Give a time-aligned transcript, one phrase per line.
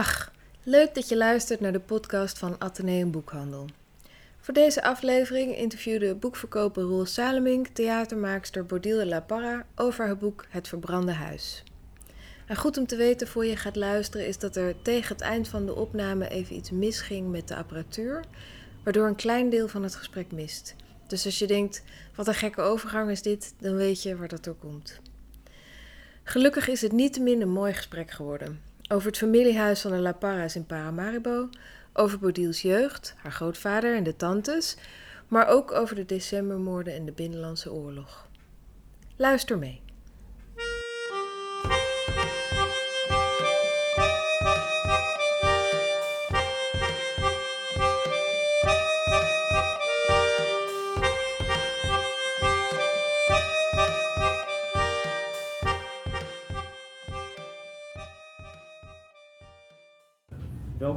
[0.00, 0.32] Dag,
[0.62, 3.66] leuk dat je luistert naar de podcast van Atheneum Boekhandel.
[4.40, 10.68] Voor deze aflevering interviewde boekverkoper Roel Salemink theatermaakster Bodil La Parra over haar boek Het
[10.68, 11.62] Verbrande Huis.
[12.46, 15.48] En goed om te weten voor je gaat luisteren is dat er tegen het eind
[15.48, 18.24] van de opname even iets misging met de apparatuur,
[18.84, 20.74] waardoor een klein deel van het gesprek mist.
[21.06, 21.82] Dus als je denkt,
[22.14, 25.00] wat een gekke overgang is dit, dan weet je waar dat door komt.
[26.22, 28.69] Gelukkig is het niettemin een mooi gesprek geworden.
[28.92, 31.48] Over het familiehuis van de La Parra's in Paramaribo,
[31.92, 34.76] over Bodil's jeugd, haar grootvader en de tantes,
[35.28, 38.28] maar ook over de decembermoorden en de Binnenlandse Oorlog.
[39.16, 39.80] Luister mee.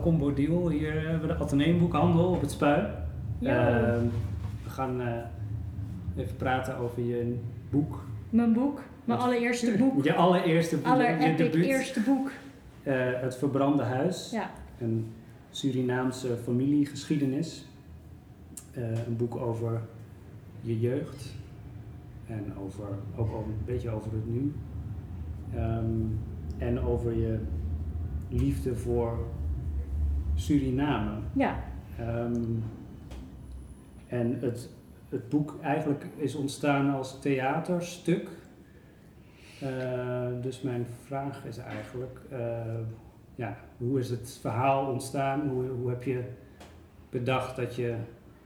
[0.04, 2.88] Welkom Bodil, hier hebben we de Atheneumboekhandel op het Spui.
[3.40, 3.68] Ja.
[3.68, 4.06] Ehm,
[4.64, 5.14] we gaan eh,
[6.16, 7.36] even praten over je
[7.70, 8.04] boek.
[8.30, 10.04] Mijn boek, mijn allereerste boek.
[10.04, 11.66] Je allereerste boek, Aller je epic debuut.
[11.66, 12.32] eerste boek.
[12.84, 14.32] Eh, het Verbrande Huis.
[14.32, 14.52] Ja.
[14.80, 15.08] Een
[15.50, 17.68] Surinaamse familiegeschiedenis.
[18.74, 19.82] Eh, een boek over
[20.62, 21.34] je jeugd.
[22.28, 24.54] En over, ook een beetje over het nu.
[25.56, 25.86] Ehm,
[26.58, 27.40] en over je
[28.30, 29.18] liefde voor
[30.44, 31.12] Suriname.
[31.34, 31.56] Ja,
[32.00, 32.44] Ehm,
[34.08, 34.70] en het,
[35.10, 38.30] het boek eigenlijk is ontstaan als theaterstuk.
[39.60, 42.40] Eh, dus mijn vraag is eigenlijk, eh,
[43.36, 45.50] ja, hoe is het verhaal ontstaan?
[45.50, 46.24] Hoe, hoe heb je
[47.10, 47.96] bedacht dat je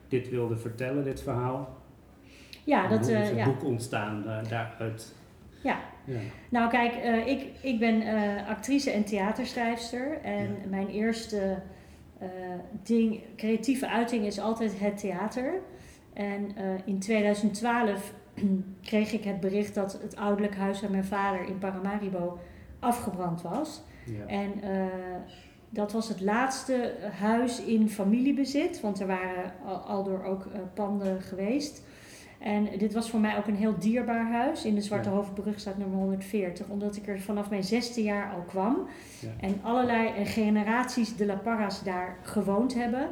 [0.08, 1.78] dit wilde vertellen, dit verhaal?
[2.64, 5.16] ja En dat, hoe is eh, het boek ontstaan daaruit?
[5.64, 5.78] Ja.
[6.06, 6.20] Ja.
[6.50, 6.94] Nou kijk,
[7.26, 8.04] ik, ik ben
[8.48, 10.22] actrice en theaterschrijfster.
[10.22, 10.70] En Ja.
[10.70, 11.58] mijn eerste
[12.84, 15.62] ding, creatieve uiting is altijd het theater.
[16.18, 18.14] En eh, in 2012
[18.82, 22.40] kreeg ik het bericht dat het ouderlijk huis van mijn vader in Paramaribo
[22.80, 23.82] afgebrand was.
[24.06, 24.26] Ja.
[24.26, 24.86] En eh,
[25.70, 30.60] dat was het laatste huis in familiebezit, want er waren al, al door ook eh,
[30.74, 31.86] panden geweest.
[32.40, 35.16] En dit was voor mij ook een heel dierbaar huis in de Zwarte Ja.
[35.16, 38.78] Hoofdbrug staat nummer 140, omdat ik er vanaf mijn zesde jaar al kwam.
[39.20, 39.30] Ja.
[39.40, 43.08] En allerlei eh, generaties de La Parra's daar gewoond hebben.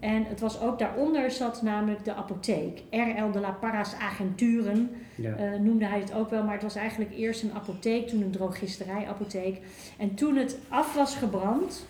[0.00, 2.82] En het was ook daaronder zat namelijk de apotheek.
[2.90, 3.30] R.L.
[3.32, 5.34] de La Parra's Agenturen Ja.
[5.34, 8.30] eh, noemde hij het ook wel, maar het was eigenlijk eerst een apotheek, toen een
[8.30, 9.60] drogisterijapotheek.
[9.98, 11.86] En toen het af was gebrand,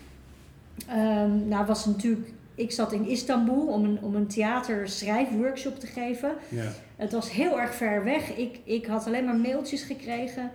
[0.87, 5.87] ehm, nou was het natuurlijk, ik zat in Istanbul om een, om een theaterschrijfworkshop te
[5.87, 6.31] geven.
[6.49, 6.71] ja.
[6.95, 8.35] Het was heel erg ver weg.
[8.37, 10.51] Ik, ik had alleen maar mailtjes gekregen.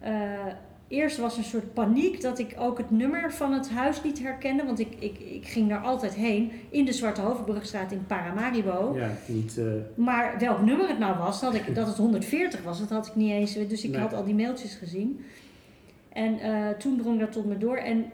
[0.00, 0.12] Eh,
[0.88, 4.64] eerst was een soort paniek dat ik ook het nummer van het huis niet herkende.
[4.64, 6.52] Want ik, ik, ik ging daar altijd heen.
[6.70, 8.94] In de Zwarte Hoofdbrugstraat in Paramaribo.
[8.98, 9.58] ja, niet...
[9.58, 9.64] eh,
[9.94, 13.14] Maar welk nummer het nou was, dat, ik, dat het 140 was, dat had ik
[13.14, 13.52] niet eens.
[13.68, 14.00] Dus ik Nee.
[14.00, 15.24] had al die mailtjes gezien.
[16.12, 17.76] En eh, toen drong dat tot me door.
[17.76, 18.04] En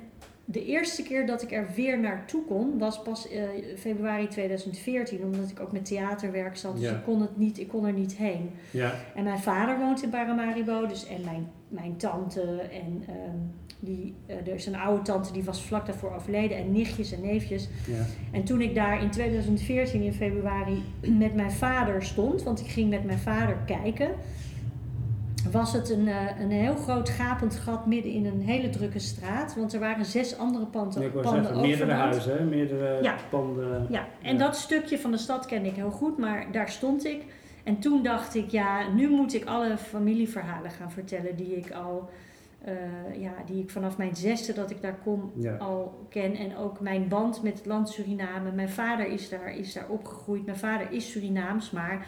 [0.51, 3.43] de eerste keer dat ik er weer naartoe kon, was pas eh,
[3.79, 5.25] februari 2014.
[5.25, 6.77] Omdat ik ook met theaterwerk zat.
[6.81, 8.51] Dus ik kon, het niet, ik kon er niet heen.
[8.71, 10.87] ja, En mijn vader woont in Paramaribo.
[10.87, 12.61] Dus, en mijn, mijn tante.
[12.61, 13.37] En ehm,
[13.81, 16.57] die, eh, er is een oude tante die was vlak daarvoor overleden.
[16.57, 17.69] En nichtjes en neefjes.
[17.87, 20.83] ja, En toen ik daar in 2014 in februari
[21.25, 24.11] met mijn vader stond, want ik ging met mijn vader kijken,
[25.51, 29.55] was het een, eh, een heel groot gapend gat midden in een hele drukke straat.
[29.57, 32.45] Want er waren zes andere panden, ik panden zeggen, meerdere huizen, hè?
[32.45, 33.15] meerdere Ja.
[33.31, 33.87] panden.
[33.91, 34.39] Ja, en Ja.
[34.39, 37.23] dat stukje van de stad kende ik heel goed, maar daar stond ik.
[37.65, 42.11] En toen dacht ik, ja, nu moet ik alle familieverhalen gaan vertellen die ik al,
[42.65, 42.75] eh,
[43.21, 45.57] ja, die ik vanaf mijn zesde dat ik daar kom Ja.
[45.57, 46.35] al ken.
[46.37, 48.51] En ook mijn band met het land Suriname.
[48.53, 50.45] Mijn vader is daar, is daar opgegroeid.
[50.47, 52.07] Mijn vader is Surinaams, maar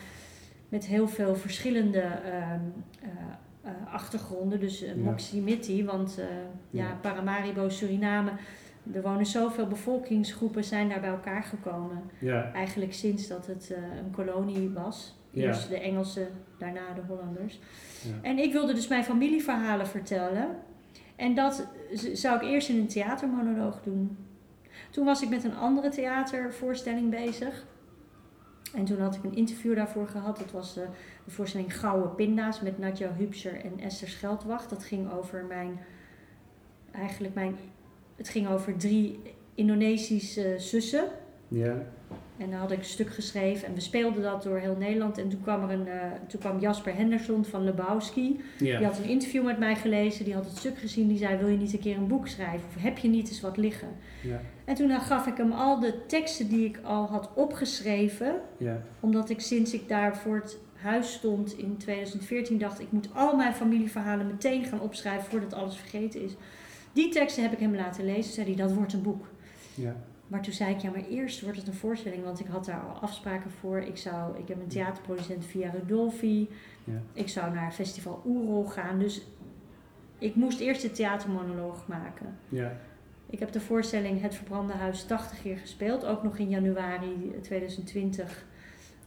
[0.70, 2.60] met heel veel verschillende ehm,
[3.02, 3.08] eh,
[3.62, 4.60] eh, achtergronden.
[4.60, 6.20] Dus uh, want
[6.70, 6.98] ja.
[7.00, 8.30] Paramaribo, Suriname.
[8.92, 12.02] Er wonen zoveel bevolkingsgroepen zijn daar bij elkaar gekomen.
[12.18, 13.74] Ja, Eigenlijk sinds dat het
[14.04, 15.18] een kolonie was.
[15.30, 15.46] Ja.
[15.46, 16.28] Eerst de Engelsen,
[16.58, 17.58] daarna de Hollanders.
[18.02, 18.28] Ja.
[18.28, 20.46] En ik wilde dus mijn familieverhalen vertellen.
[21.16, 21.66] En dat
[22.12, 24.16] zou ik eerst in een theatermonoloog doen.
[24.90, 27.66] Toen was ik met een andere theatervoorstelling bezig.
[28.74, 30.38] En toen had ik een interview daarvoor gehad.
[30.38, 30.84] Dat was eh,
[31.24, 34.70] de voorstelling Gouden Pinda's met Nadja Hupser en Esther Scheldwacht.
[34.70, 35.80] Dat ging over mijn,
[36.90, 37.56] eigenlijk mijn,
[38.16, 39.20] het ging over drie
[39.54, 41.04] Indonesische zussen.
[41.48, 41.76] ja,
[42.40, 45.18] En dan had ik een stuk geschreven en we speelden dat door heel Nederland.
[45.18, 48.40] En toen kwam, er een, eh, toen kwam Jasper Henderson van Lebowski.
[48.58, 48.76] Ja.
[48.78, 51.08] Die had een interview met mij gelezen, die had het stuk gezien.
[51.08, 52.68] Die zei, wil je niet een keer een boek schrijven?
[52.68, 53.88] Of heb je niet eens wat liggen?
[54.22, 54.40] Ja.
[54.64, 58.34] En toen gaf ik hem al de teksten die ik al had opgeschreven.
[58.56, 58.82] Ja.
[59.00, 62.80] Omdat ik sinds ik daar voor het huis stond in 2014 dacht...
[62.80, 66.32] ik moet al mijn familieverhalen meteen gaan opschrijven voordat alles vergeten is.
[66.92, 68.32] Die teksten heb ik hem laten lezen.
[68.32, 69.26] Zei hij, dat wordt een boek.
[69.74, 69.96] Ja.
[70.30, 72.80] Maar toen zei ik, ja, maar eerst wordt het een voorstelling, want ik had daar
[72.80, 73.78] al afspraken voor.
[73.78, 76.48] Ik, zou, ik heb een theaterproducent via Rudolfi.
[76.84, 77.02] Ja.
[77.12, 78.98] Ik zou naar Festival Oerol gaan.
[78.98, 79.26] Dus
[80.18, 82.38] ik moest eerst de theatermonoloog maken.
[82.48, 82.76] Ja.
[83.26, 86.04] Ik heb de voorstelling Het Verbrande Huis 80 keer gespeeld.
[86.04, 88.44] Ook nog in januari 2020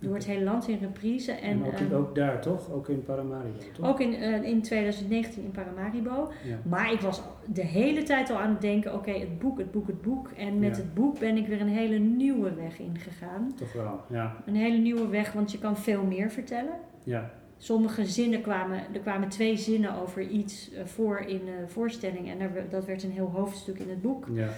[0.03, 1.31] door het hele land in reprise.
[1.31, 2.71] En, En, ook, ehm, ook daar toch?
[2.71, 3.87] Ook in Paramaribo, toch?
[3.87, 6.31] ook in, eh, in 2019 in Paramaribo.
[6.43, 6.57] Ja.
[6.69, 7.21] Maar ik was
[7.53, 10.29] de hele tijd al aan het denken, oké, het boek, het boek, het boek.
[10.37, 10.81] En met Ja.
[10.81, 13.51] het boek ben ik weer een hele nieuwe weg ingegaan.
[13.55, 14.35] Toch wel, ja.
[14.45, 16.73] Een hele nieuwe weg, want je kan veel meer vertellen.
[17.03, 17.31] Ja.
[17.57, 22.29] Sommige zinnen kwamen, er kwamen twee zinnen over iets eh, voor in de voorstelling.
[22.29, 24.27] En dat werd een heel hoofdstuk in het boek.
[24.33, 24.49] Ja.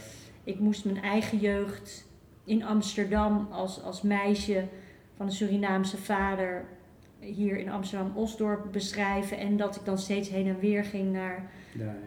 [0.44, 2.08] Ik moest mijn eigen jeugd
[2.44, 4.64] in Amsterdam als, als meisje
[5.18, 6.66] van een Surinaamse vader
[7.20, 9.38] hier in Amsterdam-Osdorp beschrijven.
[9.38, 11.52] En dat ik dan steeds heen en weer ging naar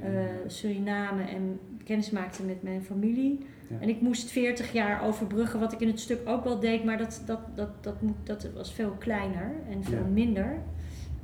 [0.03, 0.11] eh,
[0.47, 3.47] Suriname en kennis maakte met mijn familie.
[3.69, 3.77] Ja.
[3.81, 6.99] En ik moest 40 jaar overbruggen, wat ik in het stuk ook wel deed, maar
[6.99, 7.95] dat, dat, dat, dat,
[8.25, 10.59] dat was veel kleiner en veel minder.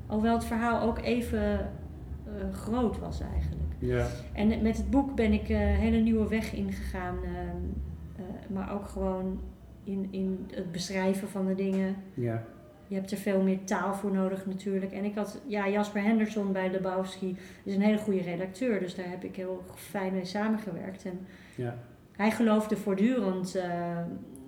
[0.06, 1.70] Alhoewel het verhaal ook even
[2.25, 3.72] eh, groot was eigenlijk.
[3.78, 4.06] ja.
[4.32, 7.56] En met het boek ben ik eh, een hele nieuwe weg ingegaan, ehm,
[8.16, 9.40] eh, maar ook gewoon
[9.84, 11.96] in, in het beschrijven van de dingen.
[12.14, 12.42] Ja.
[12.86, 14.92] Je hebt er veel meer taal voor nodig natuurlijk.
[14.92, 18.81] En ik had, ja, Jasper Henderson bij Lebowski is een hele goede redacteur.
[18.81, 21.04] Dus daar heb ik heel fijn mee samengewerkt.
[21.04, 21.75] En Ja.
[22.12, 23.98] hij geloofde voortdurend eh,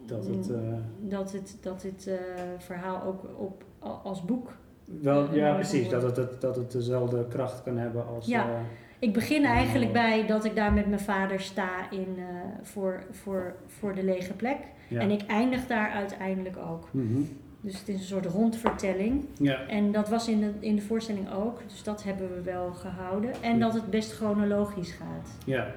[0.06, 0.50] Dat het...
[0.50, 0.56] eh,
[1.00, 2.14] dat dit, dat dit eh,
[2.58, 3.64] verhaal ook op,
[4.02, 4.56] als boek...
[4.84, 5.88] wel, ja, precies.
[5.88, 8.26] Dat het, het- dat het dezelfde kracht kan hebben als...
[8.26, 8.44] Ja.
[8.48, 8.60] eh,
[8.98, 12.24] Ik begin eigenlijk bij dat ik daar met mijn vader sta in, eh,
[12.62, 14.58] voor, voor, voor de lege plek.
[14.88, 15.00] Ja.
[15.00, 16.88] En ik eindig daar uiteindelijk ook.
[16.90, 17.20] Mhm.
[17.60, 19.24] Dus het is een soort rondvertelling.
[19.38, 19.66] Ja.
[19.66, 21.60] En dat was in de, in de voorstelling ook.
[21.68, 23.42] Dus dat hebben we wel gehouden.
[23.42, 25.38] En dat het best chronologisch gaat.
[25.46, 25.74] Ja.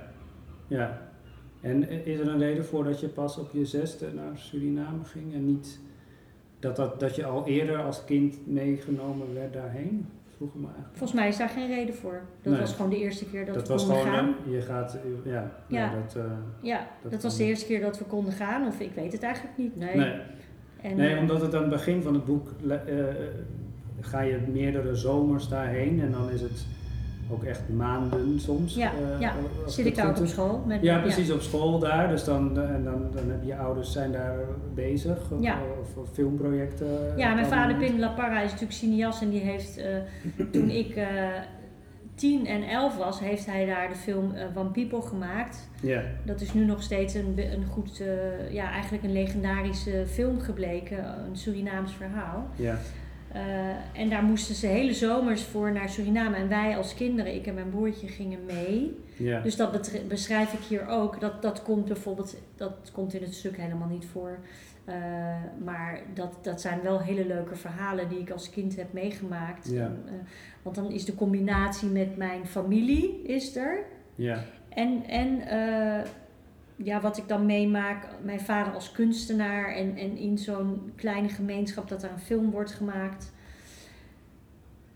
[0.67, 1.01] Ja.
[1.61, 5.33] En is er een reden voor dat je pas op je zesde naar Suriname ging
[5.33, 5.79] en niet
[6.59, 10.07] dat, dat, dat je al eerder als kind meegenomen werd daarheen?
[10.39, 10.97] Vroeg me eigenlijk.
[10.97, 12.21] Volgens mij is daar geen reden voor.
[12.41, 12.61] Dat Nee.
[12.61, 14.35] was gewoon de eerste keer dat, Dat we konden gewoon, gaan.
[14.49, 15.91] je gaat, ja, Ja.
[15.91, 16.23] nee, dat, eh,
[16.61, 18.67] Ja, dat dat, was de eerste keer dat we konden gaan.
[18.67, 19.75] Of ik weet het eigenlijk niet.
[19.75, 19.95] Nee.
[19.95, 20.13] nee.
[20.81, 22.75] En, nee, eh, omdat het aan het begin van het boek eh,
[23.99, 26.65] ga je meerdere zomers daarheen en dan is het
[27.31, 28.75] ook echt maanden soms.
[28.75, 29.33] Ja, eh, ja.
[29.67, 30.63] zit ik daar op school.
[30.67, 32.09] Met, Ja, precies, op school daar.
[32.09, 34.37] Dus dan, eh, en dan, dan heb je ouders zijn daar
[34.73, 35.17] bezig.
[35.39, 35.57] Ja.
[35.81, 37.17] of, of filmprojecten.
[37.17, 37.91] Ja, mijn op vader moment.
[37.91, 39.85] Pin La Parra is natuurlijk cineast en die heeft eh,
[40.51, 41.05] toen ik eh
[42.19, 45.69] 10 en 11 was, heeft hij daar de film eh One People gemaakt.
[45.81, 50.39] Ja, Dat is nu nog steeds een, een goed, eh, ja, eigenlijk een legendarische film
[50.39, 52.47] gebleken, een Surinaams verhaal.
[52.55, 52.77] ja,
[53.33, 53.41] Eh,
[54.01, 56.35] en daar moesten ze hele zomers voor naar Suriname.
[56.35, 58.97] En wij als kinderen, ik en mijn broertje, gingen mee.
[59.17, 59.41] ja.
[59.41, 61.19] Dus dat beschrijf ik hier ook.
[61.19, 64.39] Dat, dat komt bijvoorbeeld, dat komt in het stuk helemaal niet voor.
[64.85, 64.95] Eh,
[65.63, 69.69] maar dat, dat zijn wel hele leuke verhalen die ik als kind heb meegemaakt.
[69.71, 69.85] Ja.
[69.85, 70.13] En, eh,
[70.61, 73.83] want dan is de combinatie met mijn familie is er.
[74.15, 74.43] ja.
[74.69, 75.41] En, en
[76.83, 81.89] ja, wat ik dan meemaak, mijn vader als kunstenaar en, en in zo'n kleine gemeenschap
[81.89, 83.31] dat er een film wordt gemaakt.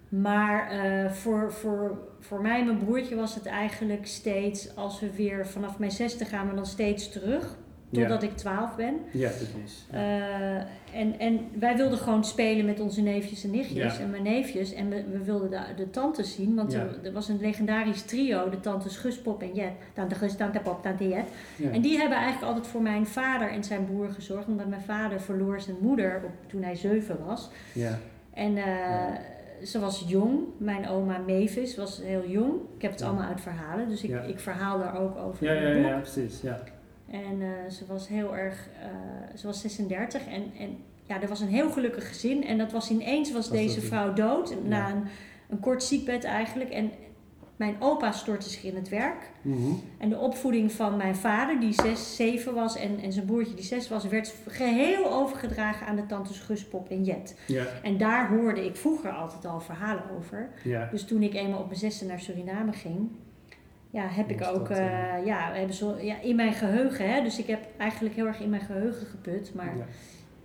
[0.09, 5.13] Maar eh, voor, voor, voor mij en mijn broertje was het eigenlijk steeds, als we
[5.15, 7.57] weer vanaf mijn zesde gaan we dan steeds terug,
[7.93, 8.93] totdat ik twaalf ben.
[9.11, 9.85] Ja, precies.
[9.91, 9.97] Ja.
[9.97, 14.73] Eh, en, en wij wilden gewoon spelen met onze neefjes en nichtjes en mijn neefjes.
[14.73, 18.49] En we, we wilden de, de tantes zien, want er, er was een legendarisch trio,
[18.49, 19.71] de tantes Gus, Pop en Jet.
[19.93, 21.25] Tante Gus, tante Pop, tante Jet.
[21.71, 24.47] En die hebben eigenlijk altijd voor mijn vader en zijn broer gezorgd.
[24.47, 27.49] Omdat mijn vader verloor zijn moeder op, toen hij zeven was.
[27.73, 27.99] ja.
[28.33, 29.15] En eh,
[29.63, 30.39] ze was jong.
[30.57, 32.53] Mijn oma Mavis was heel jong.
[32.75, 33.05] Ik heb het Ja.
[33.05, 34.21] allemaal uit verhalen, dus ik, Ja.
[34.21, 36.41] ik verhaal daar ook over Ja, ja, ja, precies.
[36.41, 36.59] Ja.
[37.13, 40.77] En eh, ze was heel erg, eh, ze was 36 en, en
[41.07, 42.43] ja, er was een heel gelukkig gezin.
[42.45, 44.55] En dat was ineens was Was deze vrouw dood, Ja.
[44.67, 45.03] na een,
[45.49, 46.69] een kort ziekbed eigenlijk.
[46.69, 46.91] En
[47.55, 49.31] mijn opa stortte zich in het werk.
[49.41, 49.71] Mhm.
[49.97, 53.63] En de opvoeding van mijn vader, die 6, 7 was, en, en zijn broertje die
[53.63, 57.39] 6 was, werd geheel overgedragen aan de tantes Guspop en Jet.
[57.47, 60.49] Ja, En daar hoorde ik vroeger altijd al verhalen over.
[60.63, 60.87] ja.
[60.91, 63.09] Dus toen ik eenmaal op mijn zesde naar Suriname ging,
[63.93, 67.13] ja, heb ik ook dat, eh, eh, ja, hebben zo, ja, in mijn geheugen.
[67.13, 69.51] Hè, dus ik heb eigenlijk heel erg in mijn geheugen geput.
[69.55, 69.85] Maar Ja.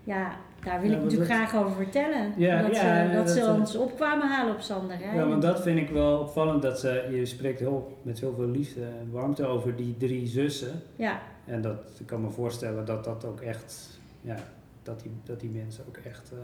[0.05, 2.33] ja, daar wil Ja, ik natuurlijk dat- graag over vertellen.
[2.37, 4.97] Ja, dat ze, dat ze is- ons opkwamen halen op Sander.
[5.01, 5.15] Hè?
[5.17, 6.63] Ja, want dat vind ik wel opvallend.
[6.63, 10.81] Dat ze, je spreekt heel, met heel veel liefde en warmte over die drie zussen.
[10.97, 14.37] Ja, En dat, ik kan me voorstellen dat dat ook echt, ja,
[14.83, 16.39] dat die, dat die mensen ook echt eh,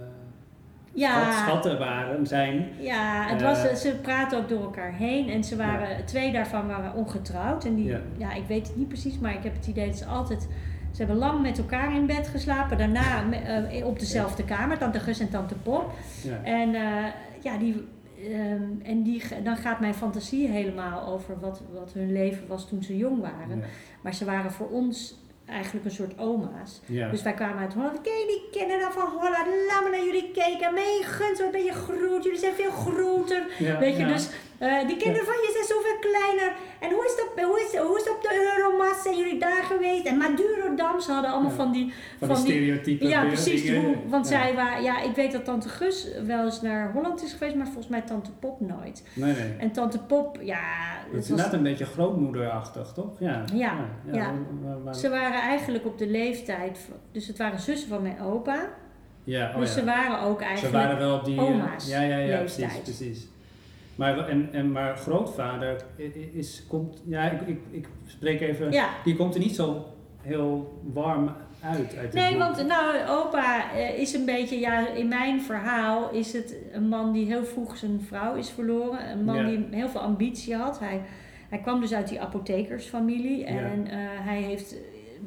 [0.95, 2.69] ja, schat- schatten waren, zijn.
[2.79, 6.67] Ja, het Eh, was, ze praten ook door elkaar heen en ze waren, twee daarvan
[6.67, 7.65] waren ongetrouwd.
[7.65, 8.01] En die, Ja.
[8.17, 8.33] ja.
[8.33, 10.49] ik weet het niet precies, maar ik heb het idee dat ze altijd,
[10.93, 12.79] ze hebben lang met elkaar in bed geslapen.
[12.79, 15.93] Daarna eh, op dezelfde kamer, tante Gus en tante Pop.
[16.43, 17.05] En eh,
[17.43, 17.89] ja, die,
[18.33, 22.83] ehm, en die, dan gaat mijn fantasie helemaal over wat, wat hun leven was toen
[22.83, 23.63] ze jong waren.
[24.01, 26.81] Maar ze waren voor ons eigenlijk een soort oma's.
[26.87, 27.09] Ja.
[27.11, 28.01] Dus wij kwamen uit Holland.
[28.01, 29.47] Ken je die kinderen van Holland?
[29.69, 30.75] Laat me naar jullie kijken.
[30.75, 32.25] Mee gunt, wat ben je groot.
[32.25, 33.43] Jullie zijn veel groter.
[33.59, 34.13] Ja, Weet je, ja.
[34.13, 36.53] dus eh, die kinderen van je zijn zoveel kleiner.
[36.81, 39.03] En hoe is op, hoe is, hoe is op de Euromast?
[39.03, 40.05] Zijn jullie daar geweest?
[40.07, 41.57] En Madurodam, ze hadden allemaal Ja.
[41.57, 41.93] van die...
[42.19, 43.09] van, die stereotypen.
[43.09, 43.71] ja, precies.
[43.71, 44.41] Hoe, want ja.
[44.41, 44.83] zij waren...
[44.83, 48.01] Ja, ik weet dat tante Gus wel eens naar Holland is geweest, maar volgens mij
[48.01, 49.03] tante Pop nooit.
[49.15, 49.55] Nee, nee.
[49.59, 50.59] En tante Pop, ja...
[51.05, 53.21] Het is was, inderdaad een beetje grootmoederachtig, toch?
[53.21, 53.45] Ja.
[53.55, 53.75] Ja,
[54.13, 54.33] ja.
[54.93, 56.79] ze waren eigenlijk op de leeftijd...
[57.13, 58.69] Dus het waren zussen van mijn opa.
[59.25, 60.75] ja, oh dus ze waren ook Ze eigenlijk...
[60.85, 61.37] waren wel op die...
[61.37, 62.69] eh, oma's ja, ja, ja, leeftijd.
[62.83, 63.29] precies, precies.
[63.97, 65.85] Maar, en, en, maar grootvader
[66.33, 67.03] is, komt...
[67.07, 68.73] Ja, ik, ik, ik spreek even...
[68.73, 69.87] Ja, Die komt er niet zo
[70.21, 71.97] heel warm uit.
[71.97, 72.39] uit Nee, boek.
[72.39, 77.13] want nou, opa eh, is een beetje, ja, in mijn verhaal is het een man
[77.13, 79.11] die heel vroeg zijn vrouw is verloren.
[79.11, 79.45] Een man Ja.
[79.47, 80.79] die heel veel ambitie had.
[80.79, 81.01] Hij,
[81.49, 84.77] hij kwam dus uit die apothekersfamilie en eh, hij heeft.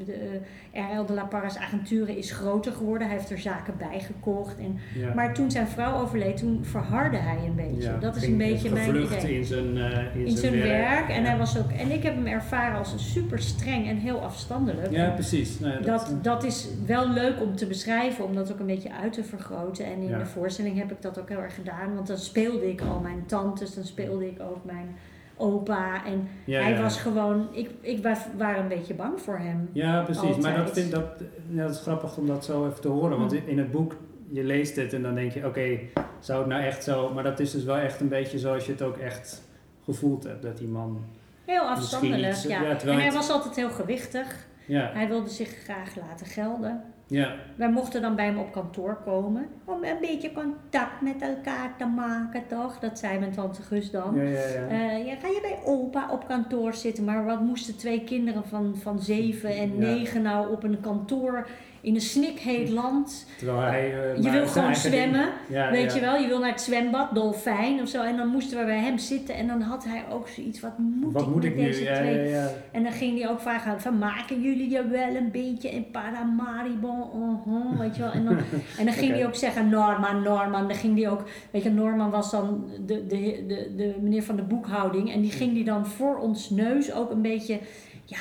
[0.05, 0.39] De,
[0.71, 3.07] eh, RL de La Parra's Agenturen is groter geworden.
[3.07, 4.57] Hij heeft er zaken bijgekocht.
[4.57, 5.13] En, Ja.
[5.13, 7.89] Maar toen zijn vrouw overleed, toen verhardde hij een beetje.
[7.89, 9.35] Ja, dat is een beetje mijn idee.
[9.37, 11.09] in zijn, eh, in In zijn werk.
[11.09, 14.19] En, hij was ook, en ik heb hem ervaren als een super streng en heel
[14.21, 14.91] afstandelijk.
[14.91, 15.59] Ja, precies.
[15.59, 18.65] Nou ja, Dat, eh, dat is wel leuk om te beschrijven, om dat ook een
[18.65, 19.85] beetje uit te vergroten.
[19.85, 21.95] En in de voorstelling heb ik dat ook heel erg gedaan.
[21.95, 24.95] Want dan speelde ik al mijn tantes, dan speelde ik ook mijn
[25.37, 26.05] opa.
[26.05, 26.81] En ja, hij ja.
[26.81, 29.69] was gewoon, ik, ik was, waren een beetje bang voor hem.
[29.71, 30.37] Ja, precies.
[30.37, 31.03] Maar dat, vind, dat,
[31.49, 33.17] ja, dat is grappig om dat zo even te horen.
[33.19, 33.37] Want Hm.
[33.49, 33.95] in het boek,
[34.29, 35.79] je leest het en dan denk je, oké,
[36.19, 37.13] zou het nou echt zo...
[37.13, 39.41] Maar dat is dus wel echt een beetje zoals je het ook echt
[39.83, 40.41] gevoeld hebt.
[40.41, 41.03] Dat die man...
[41.45, 42.63] Heel afstandelijk, iets- ja.
[42.79, 44.45] en hij het- was altijd heel gewichtig.
[44.65, 46.83] Ja, Hij wilde zich graag laten gelden.
[47.07, 49.47] Ja, Wij mochten dan bij hem op kantoor komen.
[49.65, 52.79] Om een beetje contact met elkaar te maken, toch?
[52.79, 54.15] Dat zei mijn tante Gus dan.
[54.15, 54.47] ja, ja.
[54.47, 54.67] ja.
[54.67, 57.03] Eh, ja, ga je bij opa op kantoor zitten?
[57.03, 61.47] Maar wat moesten twee kinderen van, van zeven en negen nou op een kantoor
[61.81, 63.25] in een snikheet land?
[63.37, 64.13] Terwijl hij...
[64.15, 65.95] eh, Je wil gewoon zwemmen, Ja, weet ja.
[65.95, 66.15] je wel?
[66.21, 68.03] Je wil naar het zwembad, dolfijn of zo.
[68.03, 71.13] En dan moesten we bij hem zitten en dan had hij ook zoiets, wat moet
[71.13, 71.63] Wat ik moet met ik nu?
[71.63, 72.27] deze Ja, twee?
[72.29, 72.49] ja.
[72.71, 77.11] En dan ging hij ook vragen, vermaken jullie je wel een beetje in Paramaribo?
[77.15, 78.11] Uh-huh, weet je wel?
[78.11, 78.37] En dan,
[78.79, 79.17] en dan ging Oké.
[79.17, 80.67] hij ook zeggen, Norman, Norman.
[80.67, 84.35] Dan ging hij ook, weet je, Norman was dan de, de, de, de meneer van
[84.35, 85.13] de boekhouding.
[85.13, 87.59] En die ging die dan voor ons neus ook een beetje,
[88.05, 88.17] ja,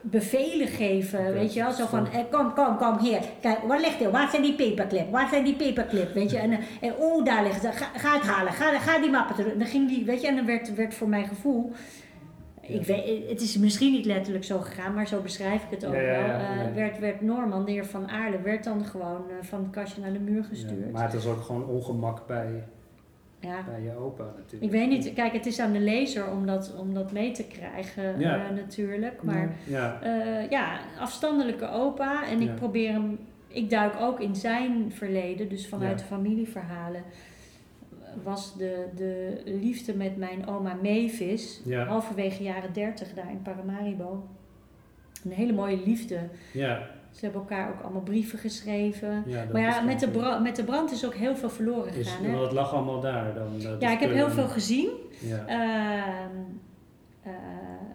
[0.00, 1.72] bevelen geven, weet je wel?
[1.72, 3.20] Zo van, eh, kom, kom, kom, hier.
[3.40, 4.10] Kijk, waar ligt hij?
[4.10, 5.10] Waar zijn die paperclip?
[5.10, 6.14] Waar zijn die paperclip?
[6.14, 6.38] Weet je?
[6.38, 7.76] En, eh, en oh, daar ligt het.
[7.76, 8.52] Ga, ga het halen.
[8.52, 9.52] Ga, ga die mappen terug.
[9.52, 11.72] En dan ging die, weet je, en dan werd, werd voor mijn gevoel...
[12.66, 15.94] Ik weet, het is misschien niet letterlijk zo gegaan, maar zo beschrijf ik het ook
[15.94, 16.12] Ja, wel.
[16.12, 20.12] Eh, werd, werd Norman, de heer Van Aarle, werd dan gewoon van het kastje naar
[20.12, 20.92] de muur gestuurd.
[20.92, 22.64] Maar het is ook gewoon ongemak bij,
[23.42, 23.64] ja.
[23.64, 24.62] bij je opa natuurlijk.
[24.62, 27.44] Ik weet niet, kijk, het is aan de lezer om dat, om dat mee te
[27.44, 28.44] krijgen Ja.
[28.48, 29.22] eh, natuurlijk.
[29.22, 32.26] Maar Ja, eh, ja, afstandelijke opa.
[32.28, 33.18] En ik probeer hem,
[33.48, 37.02] ik duik ook in zijn verleden, dus vanuit de familieverhalen.
[38.22, 44.28] Was de, de liefde met mijn oma Mavis, ja, halverwege jaren 30 daar in Paramaribo.
[45.24, 46.18] Een hele mooie liefde.
[46.52, 49.22] ja, Ze hebben elkaar ook allemaal brieven geschreven.
[49.26, 49.44] ja.
[49.52, 51.94] Maar is ja, met de, dan- bra- met de brand is ook heel veel verloren
[51.94, 52.24] Is, gegaan.
[52.24, 52.30] Hè?
[52.30, 53.60] want het lag allemaal daar dan.
[53.78, 54.88] Ja, ik heb heel veel gezien.
[55.20, 55.46] Ja.
[55.46, 56.36] Ehm,
[57.22, 57.32] eh,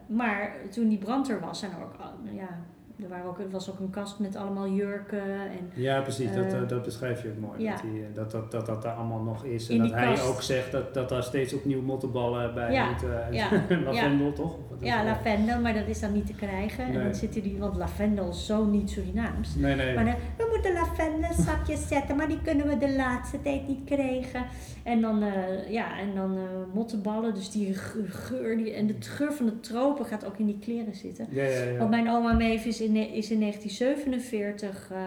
[0.06, 1.94] maar toen die brand er was, en er, ook,
[2.34, 2.58] ja,
[3.02, 5.22] er, waren ook, er was ook een kast met allemaal jurken.
[5.22, 7.62] En, Ja, precies, dat, Eh, eh, dat beschrijf je ook mooi.
[7.62, 7.72] ja.
[7.72, 9.68] Dat, die, eh, dat, dat, dat dat daar allemaal nog is.
[9.68, 10.28] En In dat hij kast.
[10.28, 13.08] ook zegt dat, dat daar steeds opnieuw mottenballen bij Ja, moeten.
[13.30, 13.48] ja,
[13.84, 14.56] lavendel, toch?
[14.80, 16.84] Ja, lavendel, maar dat is dan niet te krijgen.
[16.84, 19.54] En dan zitten die, want lavendel is zo niet Surinaams.
[19.54, 19.94] Nee, nee.
[19.94, 20.14] Maar dan,
[20.62, 24.44] we moeten lavendelsapjes zetten, maar die kunnen we de laatste tijd niet krijgen.
[24.82, 26.42] En dan, eh, ja, en dan eh,
[26.74, 30.46] mottenballen, dus die ge- geur, die, en de geur van de tropen gaat ook in
[30.46, 31.26] die kleren zitten.
[31.30, 31.78] ja, ja, ja.
[31.78, 35.00] Want mijn oma Maeve is in, is in 1947 ehm,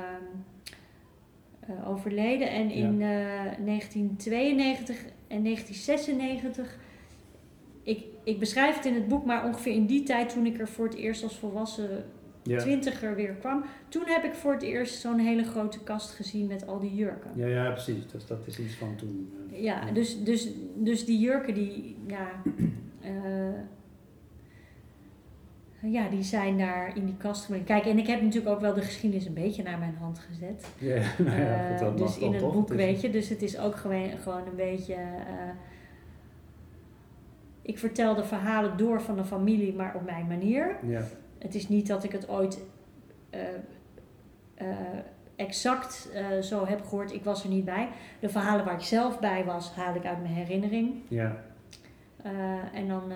[1.60, 2.50] eh, overleden.
[2.50, 3.08] En in eh,
[3.66, 4.96] 1992
[5.28, 6.78] en 1996,
[7.84, 10.68] ik, ik beschrijf het in het boek, maar ongeveer in die tijd toen ik er
[10.68, 12.04] voor het eerst als volwassen
[12.44, 12.58] Ja.
[12.58, 16.68] twintiger weer kwam, toen heb ik voor het eerst zo'n hele grote kast gezien met
[16.68, 17.32] al die jurken.
[17.36, 18.08] Ja, ja, precies.
[18.12, 19.32] Dus dat is iets van toen.
[19.52, 19.64] eh.
[19.64, 22.28] Ja, dus, dus, dus die jurken die, ja,
[23.02, 23.12] eh,
[25.92, 27.50] ja, die zijn daar in die kast.
[27.66, 30.68] Kijk, en ik heb natuurlijk ook wel de geschiedenis een beetje naar mijn hand gezet.
[30.78, 30.96] Ja,
[31.26, 33.10] nou ja, goed, dat mag dus in het boek, weet je.
[33.10, 34.96] Dus het is ook gewoon, gewoon een beetje.
[37.62, 40.78] ik vertel de verhalen door van de familie, maar op mijn manier.
[40.88, 41.08] Ja,
[41.42, 42.60] Het is niet dat ik het ooit
[43.30, 43.42] eh,
[44.56, 44.68] eh,
[45.36, 47.14] exact eh, zo heb gehoord.
[47.14, 47.90] Ik was er niet bij.
[48.20, 50.94] De verhalen waar ik zelf bij was, haal ik uit mijn herinnering.
[51.08, 51.36] ja,
[52.74, 53.12] en, dan,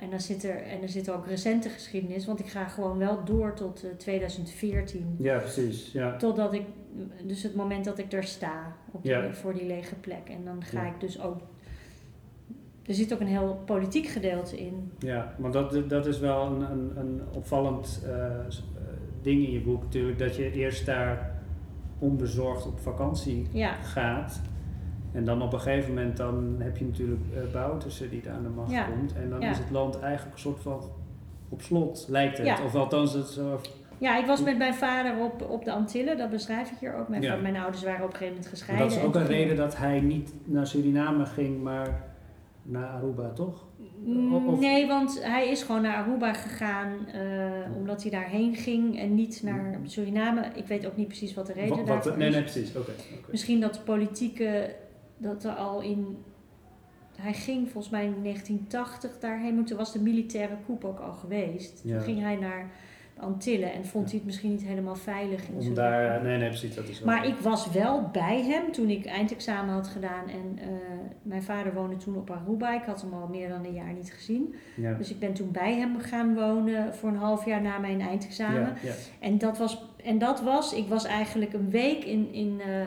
[0.00, 3.24] en, dan zit er, en er zit ook recente geschiedenis, want ik ga gewoon wel
[3.24, 5.14] door tot eh, 2014.
[5.18, 5.92] ja, precies.
[5.92, 6.16] Ja.
[6.16, 6.62] Totdat ik,
[7.24, 9.32] dus het moment dat ik er sta op die, Ja.
[9.32, 10.28] voor die lege plek.
[10.28, 10.88] En dan ga Ja.
[10.94, 11.40] ik dus ook.
[12.86, 14.92] Er zit ook een heel politiek gedeelte in.
[14.98, 18.40] Ja, maar dat, dat is wel een, een, een opvallend eh, eh,
[19.22, 20.18] ding in je boek natuurlijk.
[20.18, 21.30] Dat je eerst daar
[21.98, 24.40] onbezorgd op vakantie Ja, gaat.
[25.12, 28.48] En dan op een gegeven moment dan heb je natuurlijk uh, die daar aan de
[28.48, 28.84] macht Ja.
[28.84, 29.12] komt.
[29.14, 29.50] En dan Ja.
[29.50, 30.80] is het land eigenlijk een soort van
[31.48, 32.46] op slot, lijkt het.
[32.46, 32.64] Ja.
[32.64, 33.60] Of althans, het zo.
[33.98, 37.08] ja ik was met mijn vader op, op de Antillen, dat beschrijf ik hier ook.
[37.08, 37.36] Mijn, Ja.
[37.36, 38.88] mijn ouders waren op een gegeven moment Maar gescheiden.
[38.88, 42.08] dat is ook een reden dat hij niet naar Suriname ging, maar
[42.62, 43.64] naar Aruba, toch?
[44.04, 48.98] Mm, Of- Nee, want hij is gewoon naar Aruba gegaan eh, omdat hij daarheen ging
[48.98, 50.50] en niet naar Suriname.
[50.54, 52.34] Ik weet ook niet precies wat de reden Wat, wat, daarvoor nee, is.
[52.34, 52.76] nee, precies.
[52.76, 52.90] Oké.
[53.30, 54.74] Misschien dat de politieke,
[55.16, 56.16] dat er al in.
[57.16, 61.12] Hij ging volgens mij in 1980 daarheen, maar toen was de militaire coup ook al
[61.12, 61.80] geweest.
[61.84, 61.96] Ja.
[61.96, 62.70] Toen ging hij naar
[63.20, 66.74] Antillen en vond hij het misschien niet helemaal veilig in Om daar, nee, nee, precies.
[66.74, 70.58] Dat is wel- Maar ik was wel bij hem toen ik eindexamen had gedaan en
[70.62, 70.68] eh,
[71.22, 72.74] mijn vader woonde toen op Aruba.
[72.74, 74.54] Ik had hem al meer dan een jaar niet gezien.
[74.76, 74.92] Ja.
[74.94, 78.60] Dus ik ben toen bij hem gaan wonen voor een half jaar na mijn eindexamen.
[78.60, 78.92] Ja, ja.
[79.20, 82.86] En dat was, en dat was, ik was eigenlijk een week in, in eh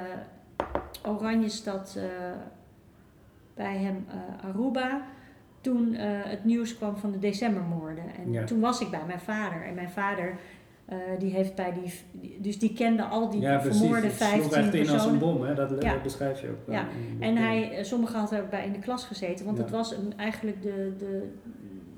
[1.05, 2.03] Oranjestad eh,
[3.55, 4.05] bij hem,
[4.43, 5.01] Aruba.
[5.63, 8.04] Toen eh, het nieuws kwam van de decembermoorden.
[8.26, 8.43] En Ja.
[8.43, 9.63] toen was ik bij mijn vader.
[9.65, 10.36] En mijn vader,
[10.86, 11.93] eh, die heeft bij die,
[12.41, 13.80] dus die kende al die ja, precies.
[13.80, 15.19] vermoorde Het sloeg 15 echt in als een personen.
[15.19, 15.54] bom, hè?
[15.54, 15.91] Dat, Ja.
[15.93, 16.73] dat beschrijf je ook.
[16.73, 16.84] Ja.
[16.84, 17.21] boek.
[17.21, 19.63] En hij, eh, sommigen hadden ook bij in de klas gezeten, want Ja.
[19.63, 21.34] het was een, eigenlijk de, de,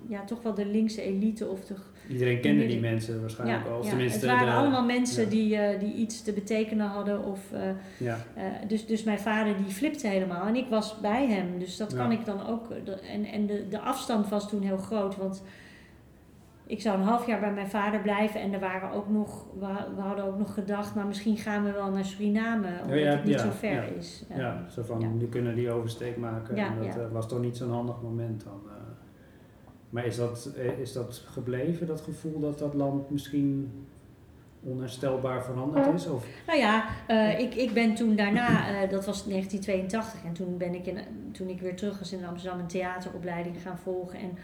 [0.07, 1.75] ja, toch wel de linkse elite of de
[2.09, 3.77] Iedereen kende die mensen waarschijnlijk ja, al.
[3.77, 5.29] Of ja, tenminste, het waren de- allemaal mensen ja.
[5.29, 7.23] die, eh, die iets te betekenen hadden.
[7.23, 7.39] Of,
[7.97, 11.59] Ja, eh, dus, dus mijn vader die flipte helemaal en ik was bij hem.
[11.59, 12.69] Dus dat kan ik dan ook.
[13.11, 15.17] En, en de, de afstand was toen heel groot.
[15.17, 15.43] Want
[16.67, 18.41] ik zou een half jaar bij mijn vader blijven.
[18.41, 19.45] En er waren ook nog,
[19.95, 22.67] we, hadden ook nog gedacht, nou misschien gaan we wel naar Suriname.
[22.83, 24.23] Omdat ja, het niet ja, zo ver is.
[24.35, 26.55] Ja, zo van, die kunnen die oversteek maken.
[26.55, 28.61] Ja, en dat was toch niet zo'n handig moment dan.
[29.95, 33.71] Maar is dat, eh, is dat gebleven, dat gevoel dat dat land misschien
[34.63, 36.07] onherstelbaar veranderd is?
[36.07, 40.57] Of, Nou ja, eh, ik, ik ben toen daarna, eh, dat was 1982, en toen
[40.57, 40.97] ben ik in,
[41.31, 44.19] toen ik weer terug was in Amsterdam een theateropleiding gaan volgen.
[44.19, 44.37] En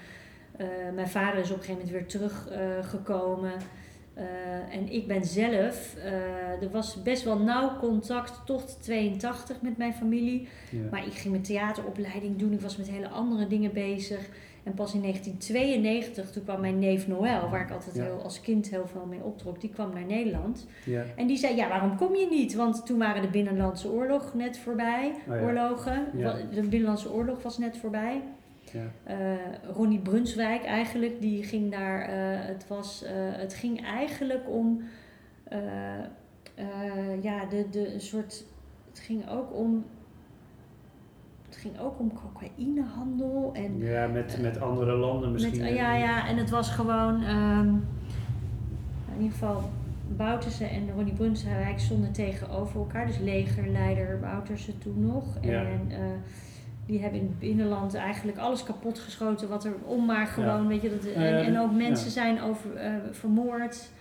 [0.95, 2.83] mijn vader is op een gegeven moment weer teruggekomen.
[2.83, 3.51] gekomen
[4.71, 5.95] en ik ben zelf,
[6.61, 10.47] er was best wel nauw contact tot 82 met mijn familie.
[10.69, 10.79] ja.
[10.91, 14.29] Maar ik ging mijn theateropleiding doen, ik was met hele andere dingen bezig.
[14.63, 18.03] En pas in 1992, toen kwam mijn neef Noël, waar ik altijd Ja.
[18.03, 20.67] heel, als kind heel veel mee optrok, die kwam naar Nederland.
[20.85, 21.03] ja.
[21.15, 22.53] En die zei, ja, waarom kom je niet?
[22.55, 25.11] Want toen waren de Binnenlandse Oorlog net voorbij.
[25.29, 25.41] Oh ja.
[25.41, 26.07] Oorlogen.
[26.15, 26.33] Ja.
[26.53, 28.21] De Binnenlandse Oorlog was net voorbij.
[28.71, 28.91] ja.
[29.03, 29.17] Eh,
[29.75, 32.01] Ronnie Brunswijk eigenlijk, die ging daar...
[32.01, 34.81] eh, het, was, eh, het ging eigenlijk om...
[37.21, 38.43] ja, de, de een soort...
[38.89, 39.85] Het ging ook om...
[41.61, 43.77] Het ging ook om cocaïnehandel en...
[43.77, 45.61] Ja, met, met andere landen misschien.
[45.61, 47.67] Met, ja, ja, en het was gewoon, ehm,
[49.15, 49.69] in ieder geval,
[50.17, 53.05] Bouterse en Ronnie Brunswijk stonden tegenover elkaar.
[53.05, 55.23] Dus legerleider Bouterse toen nog.
[55.41, 55.61] Ja.
[55.61, 55.97] En eh,
[56.85, 60.81] die hebben in het binnenland eigenlijk alles kapot geschoten wat er om maar gewoon, weet
[60.81, 60.89] je.
[60.89, 63.91] Dat, en, ook mensen zijn over, eh, vermoord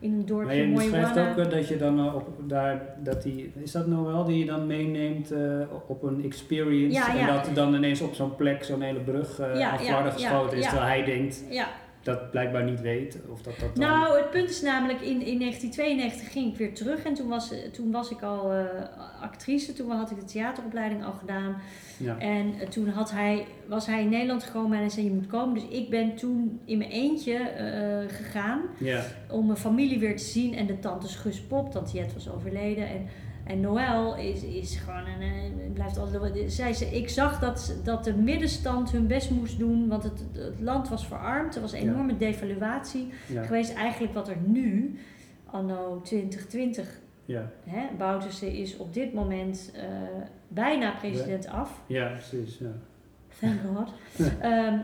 [0.00, 1.30] in een Maar je Moiwana.
[1.30, 4.38] ook eh, dat je dan eh, op daar, dat die, is dat nou wel, die
[4.38, 5.40] je dan meeneemt eh,
[5.86, 7.26] op een experience Ja, en ja.
[7.42, 9.76] dat dan ineens op zo'n plek zo'n hele brug eh Ja,
[10.10, 11.68] geschoten is, terwijl hij denkt Ja,
[12.02, 13.88] dat blijkbaar niet weet of dat dat dan...
[13.88, 17.52] Nou, het punt is namelijk, in, in 1992 ging ik weer terug en toen was,
[17.72, 18.64] toen was ik al eh,
[19.20, 19.72] actrice.
[19.72, 21.56] Toen had ik de theateropleiding al gedaan.
[21.96, 22.18] ja.
[22.18, 25.26] En eh, toen had hij, was hij in Nederland gekomen en hij zei je moet
[25.26, 25.54] komen.
[25.54, 30.24] Dus ik ben toen in mijn eentje eh, gegaan ja, om mijn familie weer te
[30.24, 30.54] zien.
[30.54, 32.88] En de tante Gus Pop, tante Jet was overleden.
[32.88, 33.06] En
[33.44, 36.52] En Noël is, is gewoon een, een- blijft altijd.
[36.52, 40.60] Zij, ze, ik zag dat, dat de middenstand hun best moest doen, want het, het
[40.60, 41.54] land was verarmd.
[41.54, 41.90] Er was een Ja.
[41.92, 43.74] enorme devaluatie Ja, geweest.
[43.74, 44.98] Eigenlijk wat er nu,
[45.44, 49.82] anno 2020, ja, hè, Bouterse is op dit moment eh,
[50.48, 51.80] bijna president af.
[51.86, 52.58] ja, precies.
[52.58, 52.72] Ja.
[53.40, 53.88] Thank God.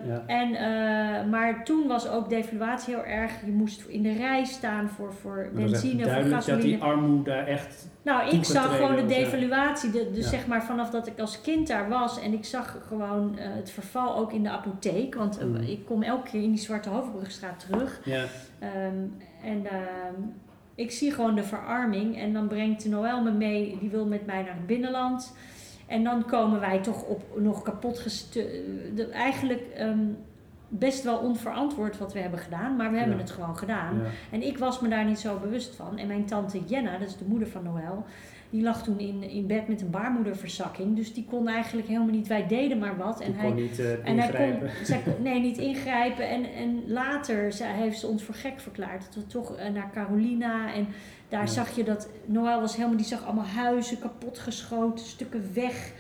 [0.07, 0.23] Ja.
[0.27, 3.33] en, eh, maar toen was ook devaluatie heel erg.
[3.45, 6.63] Je moest in de rij staan voor, voor Maar benzine, voor duidelijk dat gasoline.
[6.77, 7.89] die armoede echt...
[8.03, 9.91] Nou, ik zag gewoon de devaluatie.
[9.91, 10.31] De, dus Ja.
[10.31, 12.21] zeg maar vanaf dat ik als kind daar was.
[12.21, 15.15] En ik zag gewoon eh, het verval ook in de apotheek.
[15.15, 15.57] Want eh, Mm.
[15.57, 18.01] ik kom elke keer in die Zwarte Hoofdbrugstraat terug.
[18.05, 18.25] Ja,
[18.59, 18.95] Ehm,
[19.45, 20.15] en ehm,
[20.75, 22.19] ik zie gewoon de verarming.
[22.19, 23.77] En dan brengt Noël me mee.
[23.81, 25.37] Die wil met mij naar het binnenland.
[25.87, 29.99] En dan komen wij toch op nog kapot gestu- de Eigenlijk ehm,
[30.69, 32.77] best wel onverantwoord wat we hebben gedaan.
[32.77, 33.23] Maar we hebben Ja.
[33.23, 33.95] het gewoon gedaan.
[33.97, 35.99] ja, En ik was me daar niet zo bewust van.
[35.99, 38.05] En mijn tante Jenna, dat is de moeder van Noël,
[38.57, 40.97] die lag toen in, in bed met een baarmoederverzakking.
[40.97, 43.21] Dus die kon eigenlijk helemaal niet, wij deden maar wat.
[43.21, 44.61] En die hij, kon niet eh, en hij ingrijpen.
[44.77, 46.29] kon, zij kon nee, niet ingrijpen.
[46.29, 49.05] En, en later zij, heeft ze ons voor gek verklaard.
[49.05, 50.75] Dat we toch eh, naar Carolina.
[50.75, 50.87] En
[51.29, 51.47] daar Ja.
[51.47, 55.93] zag je dat Noël was helemaal, die zag allemaal huizen kapotgeschoten, stukken weg.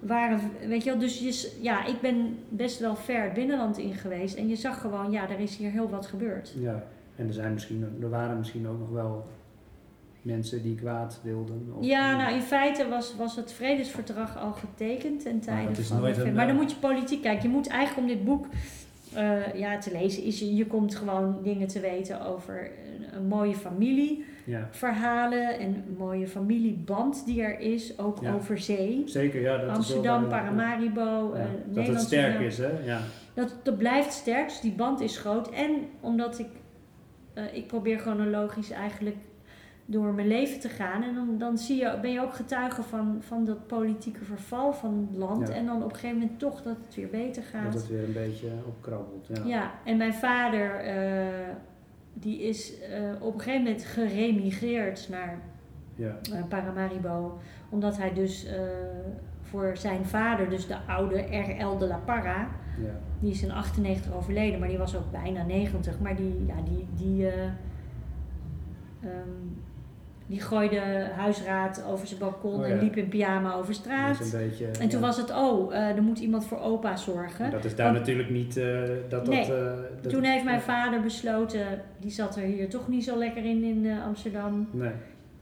[0.00, 3.94] Waren, weet je wel, dus je, ja, ik ben best wel ver het binnenland in
[3.94, 4.34] geweest.
[4.36, 6.54] En je zag gewoon, ja, er is hier heel wat gebeurd.
[6.58, 6.84] Ja,
[7.16, 9.26] en er, zijn misschien, er waren misschien ook nog wel
[10.22, 11.72] mensen die kwaad wilden.
[11.78, 15.86] Of, Ja, nou in feite was, was het vredesverdrag al getekend ten Maar tijde is
[15.88, 16.00] van.
[16.00, 17.42] nooit een, maar dan eh, moet je politiek kijken.
[17.42, 18.46] Je moet eigenlijk om dit boek
[19.14, 23.26] eh, ja, te lezen, is je, je komt gewoon dingen te weten over een, een
[23.26, 28.34] mooie familieverhalen ja, en een mooie familieband die er is, ook Ja.
[28.34, 29.02] over zee.
[29.06, 29.40] zeker.
[29.40, 31.40] Ja, dat Amsterdam, Paramaribo, ja.
[31.40, 32.06] eh Dat het Nederland.
[32.06, 32.46] sterk Suriname.
[32.46, 32.84] is, hè?
[32.92, 33.00] Ja,
[33.34, 35.50] Dat, dat blijft sterk, dus die band is groot.
[35.50, 36.48] En omdat ik,
[37.52, 39.16] ik probeer chronologisch eigenlijk
[39.86, 41.02] door mijn leven te gaan.
[41.02, 45.08] En dan, dan zie je, ben je ook getuige van, van dat politieke verval van
[45.10, 45.48] het land.
[45.48, 45.54] Ja.
[45.54, 47.72] En dan op een gegeven moment toch dat het weer beter gaat.
[47.72, 49.26] dat het weer een beetje opkrabbelt.
[49.26, 49.42] Ja.
[49.44, 51.54] Ja, en mijn vader, eh,
[52.14, 55.38] die is eh, op een gegeven moment geremigreerd naar
[55.94, 56.18] Ja.
[56.48, 57.38] Paramaribo.
[57.68, 58.60] Omdat hij dus eh,
[59.42, 61.78] voor zijn vader, dus de oude R.L.
[61.78, 62.48] de la Parra,
[62.82, 62.98] Ja.
[63.20, 66.00] die is in 98 overleden, maar die was ook bijna 90.
[66.00, 67.42] Maar die, ja, die, die, eh,
[69.02, 69.28] ehm,
[70.26, 70.80] die gooide
[71.16, 74.20] huisraad over zijn balkon Oh en liep in pyjama over straat.
[74.20, 75.06] is een beetje, En toen ja.
[75.06, 77.44] was het, oh, eh, er moet iemand voor opa zorgen.
[77.44, 78.64] En dat is daar Want- natuurlijk niet eh,
[79.08, 79.48] dat eh,
[80.02, 81.66] dat Toen heeft mijn vader besloten,
[82.00, 84.68] die zat er hier toch niet zo lekker in in Amsterdam.
[84.70, 84.90] Nee,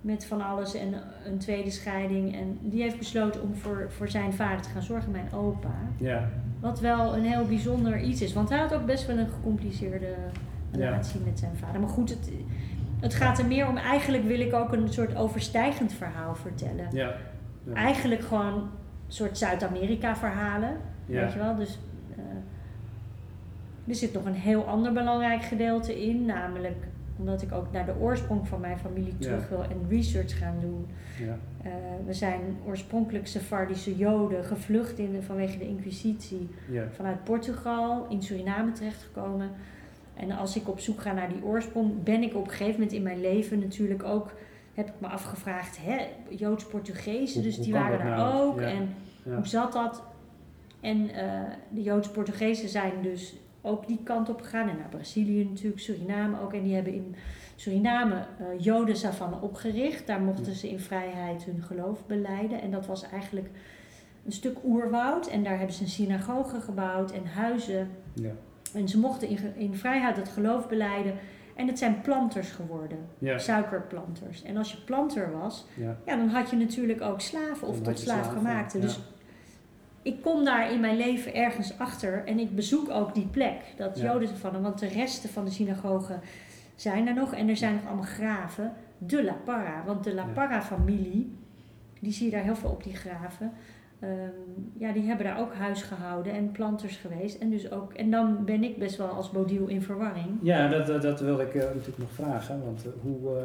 [0.01, 0.95] Met van alles en
[1.27, 2.35] een tweede scheiding.
[2.37, 5.75] En die heeft besloten om voor, voor zijn vader te gaan zorgen, mijn opa.
[5.99, 6.29] ja.
[6.61, 8.33] Wat wel een heel bijzonder iets is.
[8.33, 10.07] Want hij had ook best wel een gecompliceerde
[10.73, 10.79] Ja.
[10.79, 11.81] relatie met zijn vader.
[11.81, 12.31] Maar goed, het,
[13.00, 13.76] het gaat er meer om.
[13.76, 16.86] Eigenlijk wil ik ook een soort overstijgend verhaal vertellen.
[16.92, 17.14] Ja.
[17.64, 17.72] ja.
[17.74, 18.68] Eigenlijk gewoon een
[19.08, 20.76] soort Zuid-Amerika verhalen.
[21.06, 21.20] Ja.
[21.20, 21.56] Weet je wel?
[21.56, 21.78] Dus
[22.16, 22.22] eh,
[23.88, 26.24] er zit nog een heel ander belangrijk gedeelte in.
[26.24, 30.56] Namelijk omdat ik ook naar de oorsprong van mijn familie terug wil en research gaan
[30.60, 30.86] doen.
[31.18, 31.36] Ja.
[31.62, 31.72] Eh,
[32.06, 36.48] we zijn oorspronkelijk Sephardische Joden gevlucht in, vanwege de Inquisitie
[36.90, 39.50] vanuit Portugal in Suriname terechtgekomen.
[40.20, 42.92] En als ik op zoek ga naar die oorsprong, ben ik op een gegeven moment
[42.92, 44.33] in mijn leven natuurlijk ook,
[44.74, 45.96] heb ik me afgevraagd, hè,
[46.37, 48.42] Joods-Portugees, Hoe- dus hoe die waren daar nou?
[48.48, 48.61] ook.
[48.61, 48.66] Ja.
[48.66, 49.35] En Ja.
[49.35, 50.02] hoe zat dat?
[50.80, 54.68] En eh, de Joods-Portugezen zijn dus ook die kant op gegaan.
[54.68, 56.52] En naar Brazilië natuurlijk, Suriname ook.
[56.52, 57.14] En die hebben in
[57.56, 60.06] Suriname eh Jodensavanne opgericht.
[60.06, 62.61] Daar mochten ze in vrijheid hun geloof beleiden.
[62.61, 63.48] En dat was eigenlijk
[64.26, 65.26] een stuk oerwoud.
[65.28, 67.90] En daar hebben ze een synagoge gebouwd en huizen.
[68.14, 68.33] Ja.
[68.74, 71.14] En ze mochten in, in vrijheid het geloof beleiden.
[71.54, 73.38] En het zijn planters geworden, Ja.
[73.38, 74.42] suikerplanters.
[74.42, 75.96] En als je planter was, Ja.
[76.06, 78.78] ja, dan had je natuurlijk ook slaven of tot slaafgemaakte.
[78.78, 79.00] slaven, Dus
[80.02, 83.98] ik kom daar in mijn leven ergens achter en ik bezoek ook die plek, dat.
[83.98, 86.18] Joden van want de resten van de synagoge
[86.74, 88.72] zijn er nog en er zijn nog allemaal graven.
[88.98, 90.24] De La Parra, want de La.
[90.24, 91.37] Parra-familie,
[92.00, 93.52] die zie je daar heel veel op die graven.
[94.00, 94.12] Ehm,
[94.78, 97.38] ja, die hebben daar ook huis gehouden en planters geweest.
[97.38, 100.38] En, dus ook, en dan ben ik best wel als Bodiel in verwarring.
[100.42, 102.64] Ja, dat, dat, dat wil ik eh, natuurlijk nog vragen.
[102.64, 103.44] Want eh, hoe, eh,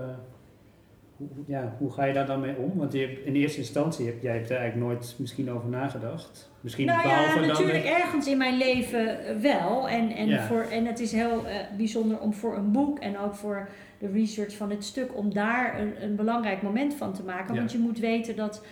[1.17, 2.71] hoe, ja, hoe ga je daar dan mee om?
[2.75, 6.51] Want je hebt, in eerste instantie heb jij hebt er eigenlijk nooit misschien over nagedacht.
[6.61, 9.89] Misschien Nou ja, natuurlijk ergens in mijn leven wel.
[9.89, 10.47] En, en, Ja.
[10.47, 11.43] voor, en het is heel
[11.77, 15.79] bijzonder om voor een boek en ook voor de research van het stuk, om daar
[15.79, 17.53] een, een belangrijk moment van te maken.
[17.53, 17.59] Ja.
[17.59, 18.65] Want je moet weten dat,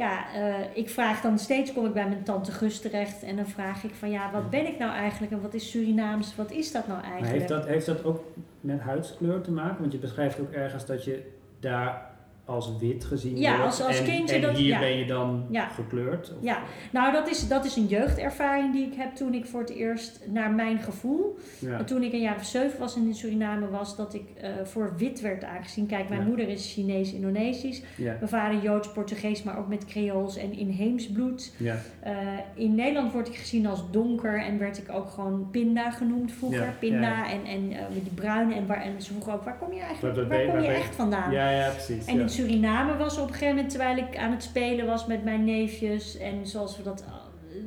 [0.00, 3.46] ja, eh, ik vraag dan steeds, kom ik bij mijn tante Gus terecht en dan
[3.46, 6.72] vraag ik van ja, wat ben ik nou eigenlijk en wat is Surinaams, wat is
[6.72, 7.38] dat nou Maar eigenlijk?
[7.38, 8.24] heeft dat, heeft dat ook
[8.60, 9.80] met huidskleur te maken?
[9.80, 11.22] Want je beschrijft ook ergens dat je
[11.60, 12.09] daar
[12.44, 13.64] als wit gezien Ja, wordt.
[13.64, 14.78] als- als en, kindje en dat- hier ja.
[14.78, 15.66] ben je dan Ja.
[15.68, 16.30] gekleurd?
[16.30, 16.58] Of- Ja,
[16.92, 20.20] nou dat is, dat is een jeugdervaring die ik heb toen ik voor het eerst,
[20.28, 21.84] naar mijn gevoel, Ja.
[21.84, 24.94] toen ik een jaar of zeven was en in Suriname was, dat ik eh, voor
[24.96, 25.86] wit werd aangezien.
[25.86, 31.52] Kijk, mijn moeder is Chinees-Indonesisch, mijn vader Joods-Portugees, maar ook met Creools en inheems bloed.
[31.56, 31.76] Ja.
[32.00, 32.12] Eh,
[32.54, 36.74] in Nederland word ik gezien als donker en werd ik ook gewoon Pinda genoemd vroeger.
[36.78, 39.72] Pinda en, en eh, met die bruine en, waar, en ze vroegen ook, waar kom
[39.72, 41.30] je eigenlijk, Waar- kom je echt vandaan?
[41.32, 42.04] Ja, ja, precies.
[42.06, 42.29] En.
[42.38, 45.44] In Suriname was op een gegeven moment, terwijl ik aan het spelen was met mijn
[45.44, 46.18] neefjes.
[46.18, 47.04] En zoals we dat.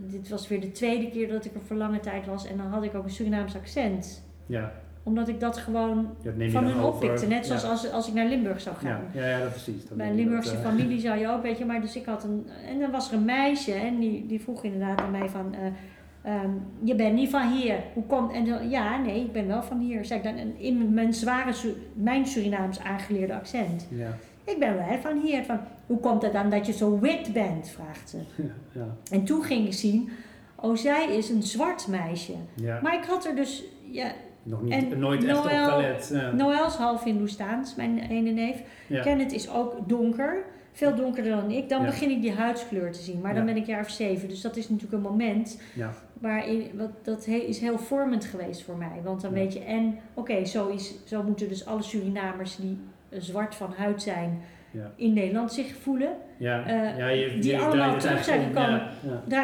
[0.07, 2.47] Dit was weer de tweede keer dat ik er voor lange tijd was.
[2.47, 4.23] En dan had ik ook een Surinaams accent.
[4.45, 4.71] ja.
[5.05, 7.27] Omdat ik dat gewoon dat van hun oppikte.
[7.27, 7.69] Net zoals ja.
[7.69, 9.01] als, als ik naar Limburg zou gaan.
[9.13, 9.87] Ja, ja, ja, dat precies.
[9.87, 11.65] Dan Bij je Limburgse dat, eh, familie zou je ook, weet je.
[11.65, 12.47] Maar dus ik had een.
[12.67, 15.53] En dan was er een meisje en die, die vroeg inderdaad aan mij van.
[15.53, 16.49] eh, ehm,
[16.83, 17.75] je bent niet van hier.
[17.93, 18.33] Hoe komt.
[18.33, 20.11] En dan, ja, nee, ik ben wel van hier.
[20.11, 23.87] Ik dan in mijn zware, Su- mijn Surinaams aangeleerde accent.
[23.89, 25.43] Ja, Ik ben wel van hier.
[25.43, 27.69] Van, hoe komt het dan dat je zo wit bent?
[27.69, 28.17] vraagt ze.
[28.35, 28.87] ja, ja.
[29.11, 30.09] En toen ging ik zien,
[30.55, 32.33] oh zij is een zwart meisje.
[32.55, 32.79] ja.
[32.81, 34.11] Maar ik had er dus, ja,
[34.43, 36.09] Nog niet, en nooit echt Noël- op gelet.
[36.13, 36.31] Ja.
[36.31, 38.61] Noël is half Hindoestaans, mijn ene neef.
[39.01, 41.69] Kenneth is ook donker, veel donkerder dan ik.
[41.69, 43.21] Dan begin ik die huidskleur te zien.
[43.21, 44.29] Maar dan ben ik jaar of zeven.
[44.29, 45.93] Dus dat is natuurlijk een moment Ja.
[46.19, 49.01] waarin, wat, dat he- is heel vormend geweest voor mij.
[49.03, 52.77] Want dan weet je, en oké, zo is zo moeten dus alle Surinamers die
[53.17, 54.91] zwart van huid zijn Ja.
[54.95, 56.15] in Nederland zich voelen.
[56.37, 56.65] Ja.
[56.65, 58.45] eh, ja, je, die je allemaal terug zijn om.
[58.45, 58.81] gekomen.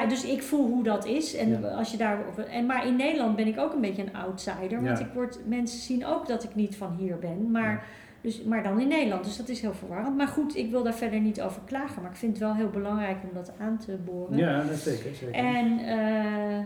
[0.09, 1.35] Dus ik voel hoe dat is.
[1.35, 2.17] En als je daar,
[2.51, 4.83] en, maar in Nederland ben ik ook een beetje een outsider.
[4.83, 7.51] Want ik word, mensen zien ook dat ik niet van hier ben.
[7.51, 7.85] Maar,
[8.21, 9.23] dus, maar dan in Nederland.
[9.23, 10.17] Dus dat is heel verwarrend.
[10.17, 12.01] Maar goed, ik wil daar verder niet over klagen.
[12.01, 14.37] Maar ik vind het wel heel belangrijk om dat aan te boren.
[14.37, 15.15] Ja, dat zeker.
[15.15, 15.35] zeker.
[15.35, 16.59] En eh,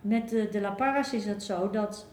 [0.00, 2.06] met de, de La Parras is het zo dat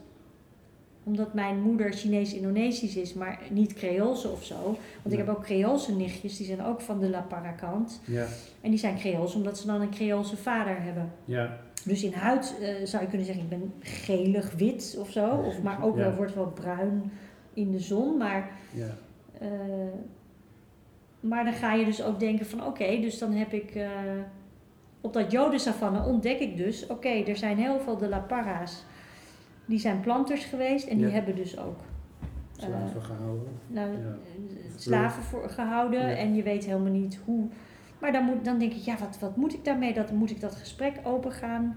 [1.08, 4.56] omdat mijn moeder Chinees-Indonesisch is, maar niet Creoolse of zo.
[5.02, 8.02] Want ik heb ook Creoolse nichtjes, die zijn ook van de La Parra kant.
[8.06, 8.26] Ja,
[8.62, 11.12] En die zijn Creools omdat ze dan een Creoolse vader hebben.
[11.26, 15.30] ja, Dus in huid eh, zou je kunnen zeggen, ik ben gelig wit of zo.
[15.30, 16.04] Of, maar ook Ja.
[16.04, 17.12] wel, wordt wel bruin
[17.54, 18.18] in de zon.
[18.18, 18.98] Maar, ja.
[19.40, 19.50] eh,
[21.20, 23.76] maar dan ga je dus ook denken van oké, dus dan heb ik...
[23.76, 23.90] eh,
[25.02, 28.84] op dat jodensavanne ontdek ik dus, oké, er zijn heel veel de La Parra's.
[29.68, 31.12] Die zijn planters geweest en die Ja.
[31.14, 31.80] hebben dus ook
[32.52, 33.48] Slaven gehouden.
[33.68, 33.98] nou, Ja.
[33.98, 36.16] eh, slaven voor, gehouden Ja.
[36.16, 37.48] en je weet helemaal niet hoe.
[38.00, 39.94] Maar dan, moet, dan denk ik, ja, wat, wat moet ik daarmee?
[39.94, 41.76] Dat, moet ik dat gesprek open gaan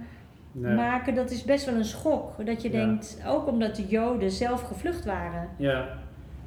[0.53, 0.74] Nee.
[0.74, 1.14] maken?
[1.14, 2.46] Dat is best wel een schok.
[2.46, 2.76] Dat je Ja.
[2.85, 5.48] denkt, ook omdat de Joden zelf gevlucht waren.
[5.57, 5.98] Ja,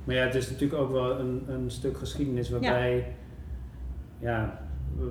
[0.04, 3.08] maar ja, het is natuurlijk ook wel een, een stuk geschiedenis waarbij,
[4.20, 4.60] ja.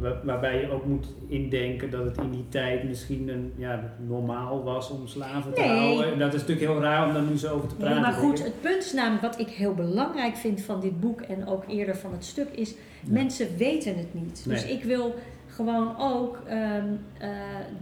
[0.01, 4.63] Wa- waarbij je ook moet indenken dat het in die tijd misschien een, ja, normaal
[4.65, 5.69] was om slaven te Nee.
[5.69, 6.13] houden.
[6.13, 7.95] En dat is natuurlijk heel raar om daar nu zo over te praten.
[7.95, 11.21] Nee, maar goed, het punt is namelijk wat ik heel belangrijk vind van dit boek
[11.21, 12.77] en ook eerder van het stuk is, Ja.
[13.13, 14.45] mensen weten het niet.
[14.49, 15.15] Dus ik wil
[15.47, 16.87] gewoon ook ehm,
[17.19, 17.29] eh,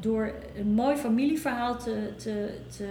[0.00, 2.86] door een mooi familieverhaal te, te, te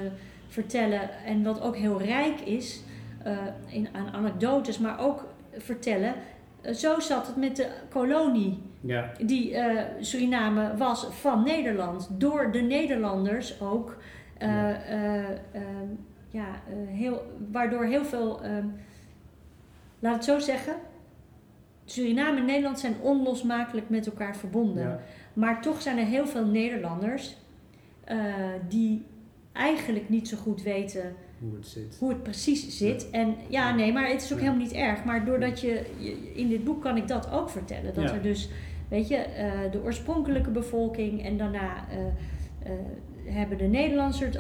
[0.48, 2.82] vertellen en wat ook heel rijk is
[3.24, 5.26] eh, in, aan anekdotes, maar ook
[5.58, 6.14] vertellen.
[6.62, 12.10] Eh, zo zat het met de kolonie Ja, die eh, Suriname was van Nederland.
[12.12, 13.98] Door de Nederlanders ook.
[14.38, 14.84] eh, Ja.
[14.84, 15.88] eh, ehm,
[16.30, 16.46] ja,
[16.88, 18.66] heel, waardoor heel veel, ehm,
[20.00, 20.74] laat het zo zeggen,
[21.86, 24.84] Suriname en Nederland zijn onlosmakelijk met elkaar verbonden.
[24.84, 25.00] ja,
[25.34, 27.38] Maar toch zijn er heel veel Nederlanders
[28.68, 29.06] die
[29.54, 31.98] eigenlijk niet zo goed weten hoe het zit.
[32.00, 33.10] hoe het precies zit.
[33.10, 34.44] En ja, nee, maar het is ook Ja.
[34.46, 35.04] helemaal niet erg.
[35.04, 37.94] Maar doordat je, je- in dit boek kan ik dat ook vertellen.
[37.94, 38.14] Dat Ja.
[38.14, 38.50] er dus,
[38.88, 41.98] weet je, eh, de oorspronkelijke bevolking en daarna eh,
[42.72, 42.78] eh,
[43.26, 44.38] hebben de Nederlanders het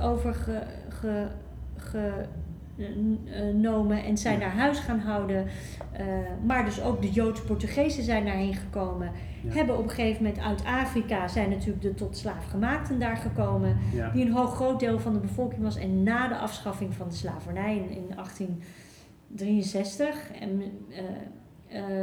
[2.79, 4.39] overgenomen en zijn Ja.
[4.39, 5.45] daar huis gaan houden.
[5.91, 6.05] Eh,
[6.45, 9.11] maar dus ook de Joods-Portugezen zijn daarheen gekomen.
[9.43, 9.51] Ja.
[9.53, 14.09] Hebben op een gegeven moment uit Afrika zijn natuurlijk de tot slaafgemaakten daar gekomen Ja,
[14.09, 15.75] die een hoog groot deel van de bevolking was.
[15.75, 20.99] En na de afschaffing van de slavernij in, in 1863 en, eh,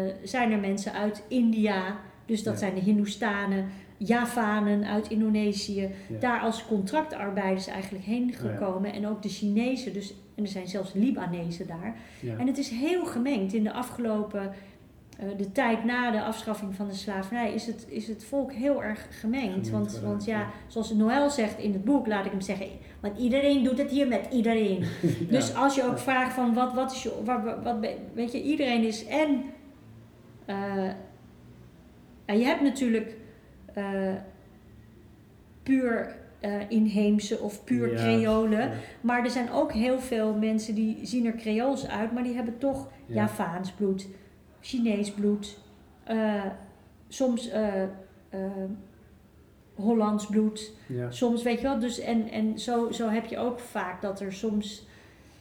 [0.06, 2.58] eh, zijn er mensen uit India, dus dat Ja.
[2.58, 8.92] zijn de Hindoestanen, Javanen uit Indonesië, daar als contractarbeiders eigenlijk heen gekomen.
[8.92, 11.96] En ook de Chinezen, dus, en er zijn zelfs Libanezen daar.
[12.20, 12.36] ja.
[12.36, 13.52] En het is heel gemengd.
[13.52, 14.52] In de afgelopen,
[15.18, 18.82] eh, de tijd na de afschaffing van de slavernij, is het, is het volk heel
[18.82, 19.66] erg gemengd.
[19.66, 20.50] Gemengd want, want ja, ja.
[20.66, 22.66] zoals Noël zegt in het boek, laat ik hem zeggen,
[23.00, 24.84] want iedereen doet het hier met iedereen.
[25.30, 27.76] Dus als je ook vraagt van wat, wat is je, wat, wat,
[28.14, 29.42] weet je, iedereen is en,
[30.44, 30.88] eh,
[32.24, 33.16] en je hebt natuurlijk
[33.74, 34.14] eh,
[35.62, 36.16] puur
[36.46, 38.58] eh, inheemse of puur Ja, Creolen.
[38.60, 38.70] ja.
[39.00, 42.58] Maar er zijn ook heel veel mensen die zien er Creools uit, maar die hebben
[42.58, 43.14] toch Ja.
[43.14, 44.06] Javaans bloed,
[44.60, 45.58] Chinees bloed,
[46.04, 46.44] eh,
[47.08, 47.82] soms eh,
[49.74, 50.72] Hollands bloed,
[51.08, 51.78] soms weet je wel.
[51.78, 54.86] Dus en, en zo, zo heb je ook vaak dat er soms.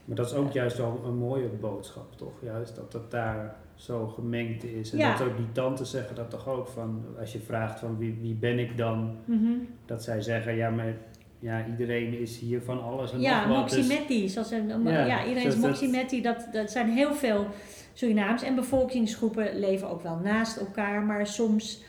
[0.06, 2.34] Maar dat is ook juist wel een mooie boodschap, toch?
[2.42, 4.92] Juist dat het daar zo gemengd is.
[4.92, 5.18] En Ja.
[5.18, 8.34] dat ook die tantes zeggen dat toch ook van, als je vraagt van wie, wie
[8.34, 9.52] ben ik dan, Mhm.
[9.86, 10.94] dat zij zeggen, ja, maar
[11.40, 13.70] ja, iedereen is hier van alles en Ja, nog wat.
[13.70, 14.34] dus-.
[14.34, 16.22] Zoals een, Ja, ja, iedereen is dat- Moximetti.
[16.22, 17.46] Dat, dat zijn heel veel
[17.94, 18.44] Surinaams.
[18.44, 21.02] En bevolkingsgroepen leven ook wel naast elkaar.
[21.04, 21.84] Maar soms...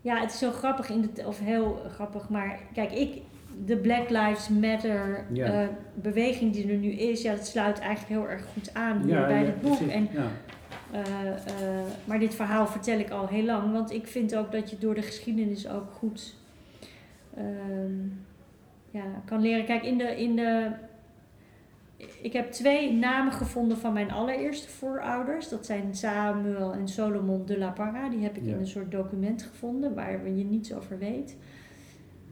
[0.00, 0.90] Ja, het is zo grappig.
[0.90, 2.28] In de, of heel grappig.
[2.28, 3.22] Maar kijk, ik...
[3.64, 5.46] De Black Lives Matter Ja.
[5.62, 7.22] eh, beweging die er nu is...
[7.22, 9.76] Ja, dat sluit eigenlijk heel erg goed aan ja, bij ja, het boek.
[9.76, 9.94] precies.
[9.94, 10.08] En,
[10.92, 13.72] eh, eh, maar dit verhaal vertel ik al heel lang.
[13.72, 16.34] Want ik vind ook dat je door de geschiedenis ook goed...
[17.36, 17.94] ehm,
[18.90, 19.64] ja, kan leren.
[19.64, 20.70] Kijk, in de, in de.
[22.20, 25.48] Ik heb twee namen gevonden van mijn allereerste voorouders.
[25.48, 28.08] Dat zijn Samuel en Solomon de la Parra.
[28.08, 28.52] Die heb ik Ja.
[28.52, 31.36] in een soort document gevonden waar je niets over weet.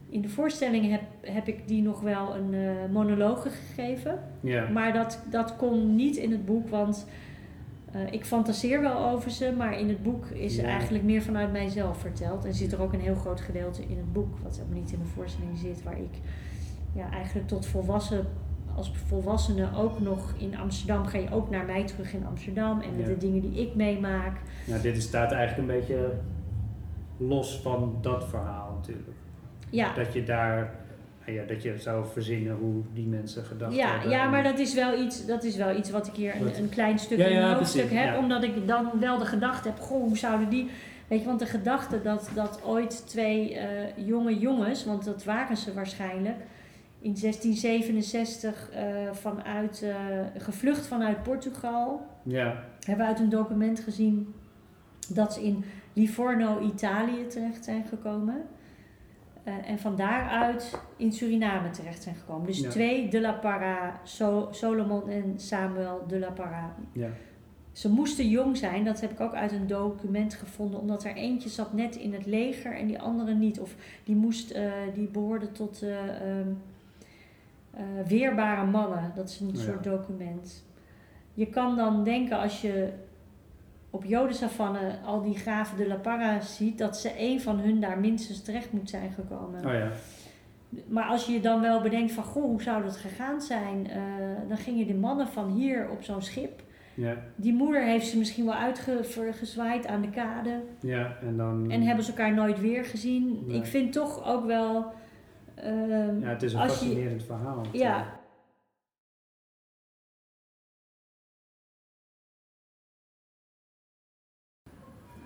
[0.09, 4.19] In de voorstelling heb, heb ik die nog wel een eh monologe gegeven.
[4.39, 4.67] ja.
[4.69, 7.07] Maar dat, dat kon niet in het boek, want
[7.95, 10.63] eh, ik fantaseer wel over ze, maar in het boek is Ja.
[10.63, 12.45] eigenlijk meer vanuit mijzelf verteld.
[12.45, 14.99] En zit er ook een heel groot gedeelte in het boek, wat ook niet in
[14.99, 16.19] de voorstelling zit, waar ik
[16.93, 18.25] ja, eigenlijk tot volwassen,
[18.75, 22.89] als volwassene ook nog in Amsterdam, ga je ook naar mij terug in Amsterdam en
[22.95, 23.11] met Ja.
[23.13, 24.37] de dingen die ik meemaak.
[24.65, 26.11] Ja, dit staat eigenlijk een beetje
[27.17, 29.17] los van dat verhaal natuurlijk.
[29.69, 30.67] Ja, Dat je daar, nou
[31.25, 34.09] ja, dat je zou verzinnen hoe die mensen gedacht Ja, hebben.
[34.09, 36.69] ja maar dat is, wel iets, dat is wel iets wat ik hier een, een
[36.69, 38.05] klein stuk Ja, in ja, een hoofdstuk heb.
[38.13, 38.17] ja.
[38.17, 40.69] Omdat ik dan wel de gedachte heb, goh, hoe zouden die...
[41.07, 43.67] Weet je, want de gedachte dat, dat ooit twee eh,
[44.07, 46.35] jonge jongens, want dat waren ze waarschijnlijk...
[46.99, 49.95] In 1667 eh, vanuit, eh,
[50.37, 52.05] gevlucht vanuit Portugal.
[52.23, 54.33] Ja, Hebben we uit een document gezien
[55.09, 58.41] dat ze in Livorno, Italië terecht zijn gekomen.
[59.45, 62.45] Eh, en van daaruit in Suriname terecht zijn gekomen.
[62.45, 62.69] Dus Ja.
[62.69, 66.75] twee de la Parra, so Solomon en Samuel de la Parra.
[66.91, 67.09] ja,
[67.71, 71.49] Ze moesten jong zijn, dat heb ik ook uit een document gevonden, omdat er eentje
[71.49, 73.59] zat net in het leger en die andere niet.
[73.59, 75.99] Of die, moest, eh, die behoorde tot eh,
[76.39, 76.47] ehm,
[77.71, 79.11] eh, weerbare mannen.
[79.15, 79.59] Dat is een Ja.
[79.61, 80.65] soort document.
[81.33, 82.89] Je kan dan denken als je
[83.95, 87.99] op Jodensavanne al die graven de La Parra ziet, dat ze een van hun daar
[87.99, 89.65] minstens terecht moet zijn gekomen.
[89.65, 89.89] oh ja.
[90.87, 93.89] Maar als je je dan wel bedenkt van, goh, hoe zou dat gegaan zijn?
[93.89, 94.01] Eh,
[94.47, 96.63] dan gingen de mannen van hier op zo'n schip.
[96.93, 100.61] Ja, Die moeder heeft ze misschien wel uitgezwaaid aan de kade.
[100.79, 101.71] ja, en dan...
[101.71, 103.43] En hebben ze elkaar nooit weer gezien.
[103.47, 103.57] Nee.
[103.57, 104.85] Ik vind toch ook wel...
[105.55, 107.61] ehm, Ja, het is een je- fascinerend verhaal.
[107.71, 108.05] ja,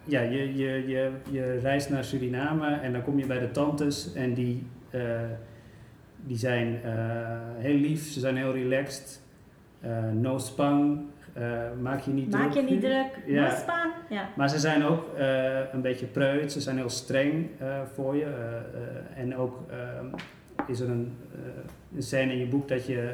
[0.10, 4.14] Ja, je, je, je, je reist naar Suriname en dan kom je bij de tantes
[4.14, 5.02] en die, eh,
[6.16, 6.92] die zijn eh,
[7.58, 9.22] heel lief, ze zijn heel relaxed.
[9.82, 11.02] Eh, no spang,
[11.82, 12.70] maak je niet maak je druk.
[12.70, 13.20] niet druk.
[13.26, 13.58] Ja.
[14.10, 14.30] Ja.
[14.36, 15.06] Maar ze zijn ook
[15.72, 17.50] een beetje preut, ze zijn heel streng
[17.94, 18.62] voor je.
[19.16, 19.60] en ook
[20.68, 21.18] is er een,
[21.96, 23.14] een scène in je boek dat, je,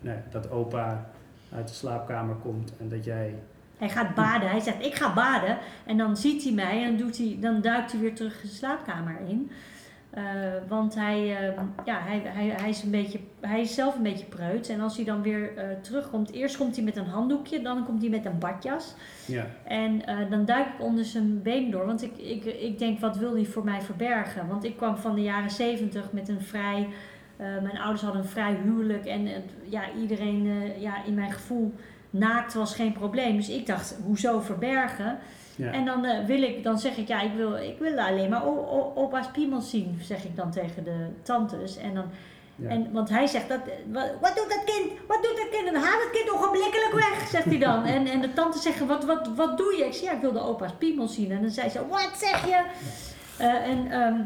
[0.00, 1.10] nou, dat opa
[1.54, 3.34] uit de slaapkamer komt en dat jij...
[3.80, 4.50] Hij gaat baden.
[4.50, 5.58] Hij zegt, ik ga baden.
[5.86, 9.16] En dan ziet hij mij en doet hij, dan duikt hij weer terug de slaapkamer
[9.28, 9.50] in.
[10.10, 10.22] Eh,
[10.68, 14.24] want hij, eh, ja, hij, hij, hij, is een beetje, hij is zelf een beetje
[14.24, 14.68] preut.
[14.68, 18.00] En als hij dan weer eh, terugkomt, eerst komt hij met een handdoekje, dan komt
[18.00, 18.94] hij met een badjas.
[19.26, 21.86] Ja, En eh, dan duik ik onder zijn been door.
[21.86, 24.48] Want ik, ik, ik denk, wat wil hij voor mij verbergen?
[24.48, 26.88] Want ik kwam van de jaren zeventig met een vrij...
[27.36, 29.04] mijn ouders hadden een vrij huwelijk.
[29.06, 29.28] En
[29.62, 31.74] ja, iedereen ja, in mijn gevoel
[32.10, 33.36] naakt was geen probleem.
[33.36, 35.18] Dus ik dacht, hoezo verbergen?
[35.56, 35.72] ja.
[35.72, 38.42] En dan, eh, wil ik, dan zeg ik, ja, ik wil, ik wil alleen maar
[38.94, 41.76] opa's piemels zien, zeg ik dan tegen de tantes.
[41.76, 42.04] En dan,
[42.56, 42.68] ja.
[42.68, 43.58] en, want hij zegt, dat,
[43.92, 44.90] wat, wat doet dat kind?
[45.08, 45.66] Wat doet dat kind?
[45.66, 47.84] En dan haal het kind ogenblikkelijk weg, zegt hij dan.
[47.84, 49.84] En, en de tantes zeggen, wat, wat, wat doe je?
[49.84, 51.30] Ik zeg, ja, ik wil de opa's piemels zien.
[51.30, 52.64] En dan zei ze, wat zeg je?
[53.38, 54.20] Eh, en, ehm,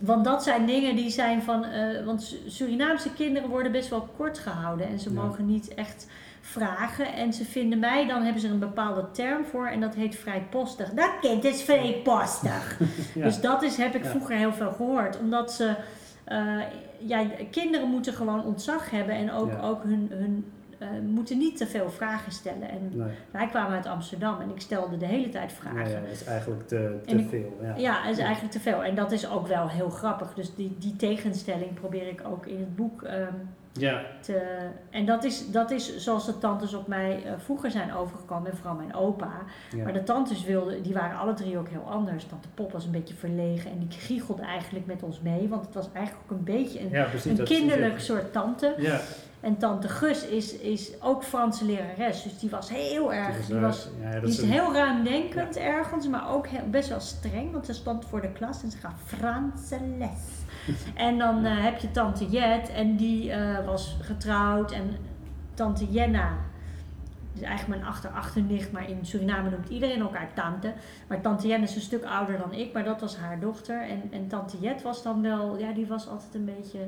[0.00, 4.08] want dat zijn dingen die zijn van, eh, want Su- Surinaamse kinderen worden best wel
[4.16, 4.88] kort gehouden.
[4.88, 5.22] En ze Ja.
[5.22, 6.06] mogen niet echt
[6.40, 7.12] vragen.
[7.12, 9.66] En ze vinden mij, dan hebben ze er een bepaalde term voor.
[9.66, 10.90] En dat heet vrijpostig.
[10.90, 12.78] Dat kind is vrijpostig.
[13.14, 13.24] Ja.
[13.24, 14.10] Dus dat is, heb ik Ja.
[14.10, 15.18] vroeger heel veel gehoord.
[15.18, 15.74] Omdat ze,
[16.24, 16.58] eh,
[16.98, 19.14] ja, kinderen moeten gewoon ontzag hebben.
[19.14, 19.60] En ook, Ja.
[19.60, 22.68] ook hun, hun eh, moeten niet te veel vragen stellen.
[22.70, 23.08] En Nee.
[23.30, 25.80] wij kwamen uit Amsterdam en ik stelde de hele tijd vragen.
[25.80, 27.58] Ja, ja, dat is eigenlijk te, te En ik- veel.
[27.62, 27.74] Ja.
[27.76, 28.84] Ja, dat is eigenlijk te veel.
[28.84, 30.34] En dat is ook wel heel grappig.
[30.34, 33.34] Dus die, die tegenstelling probeer ik ook in het boek ehm,
[33.72, 37.94] Ja, te, en dat is, dat is zoals de tantes op mij eh, vroeger zijn
[37.94, 39.32] overgekomen, en vooral mijn opa.
[39.76, 39.84] ja.
[39.84, 42.24] Maar de tantes wilden, die waren alle drie ook heel anders.
[42.24, 45.74] Tante Pop was een beetje verlegen en die giechelde eigenlijk met ons mee, want het
[45.74, 47.38] was eigenlijk ook een beetje een, ja precies.
[47.38, 48.74] een kinderlijk soort tante.
[48.78, 49.00] Ja,
[49.40, 53.88] En tante Gus is, is ook Franse lerares, dus die was heel erg, die was
[54.02, 57.66] ja, dat die is een- heel ruimdenkend ergens, maar ook heel- best wel streng, want
[57.66, 60.44] ze stond voor de klas en ze gaf Franse les.
[60.94, 64.96] en dan eh, heb je tante Jet en die eh, was getrouwd en
[65.54, 66.28] tante Jenna,
[67.32, 70.72] dus eigenlijk mijn achter-achternicht, maar in Suriname noemt iedereen elkaar tante.
[71.08, 73.82] Maar tante Jen is een stuk ouder dan ik, maar dat was haar dochter.
[73.88, 76.78] En, en tante Jet was dan wel, ja, die was altijd een beetje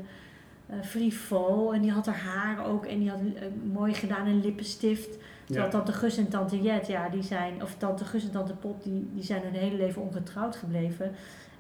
[0.83, 5.19] frivol en die had haar haar ook en die had eh, mooi gedaan een lippenstift.
[5.45, 5.73] Terwijl ja.
[5.73, 9.11] tante Gus en tante Jet, ja, die zijn, of tante Gus en tante Pop, die,
[9.15, 11.13] die zijn hun hele leven ongetrouwd gebleven.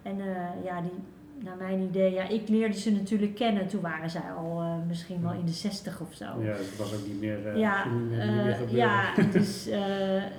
[0.02, 1.00] En eh, ja, die,
[1.44, 3.66] naar mijn idee, ja, ik leerde ze natuurlijk kennen.
[3.68, 6.24] Toen waren zij al eh, misschien wel in de zestig of zo.
[6.24, 9.66] Ja, dat was ook niet meer, eh, Ja, niet meer, niet eh, meer ja, dus
[9.68, 9.78] eh,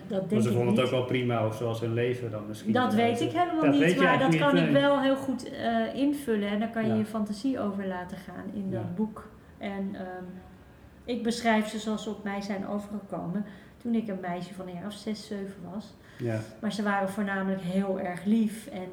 [0.08, 0.76] dat maar denk ze ik vonden niet.
[0.78, 2.74] het ook wel prima, of zoals hun leven dan misschien.
[2.74, 5.52] Dat weet ik helemaal dat niet, maar dat kan ik wel heel goed
[5.94, 6.50] invullen.
[6.50, 6.96] En daar kan je Ja.
[6.98, 8.88] je fantasie over laten gaan in dat Ja.
[8.96, 9.30] boek.
[9.58, 10.24] En ehm,
[11.06, 13.46] ik beschrijf ze zoals ze op mij zijn overgekomen
[13.78, 15.94] toen ik een meisje van een jaar of zes, zeven was.
[16.18, 18.90] Ja, Maar ze waren voornamelijk heel erg lief en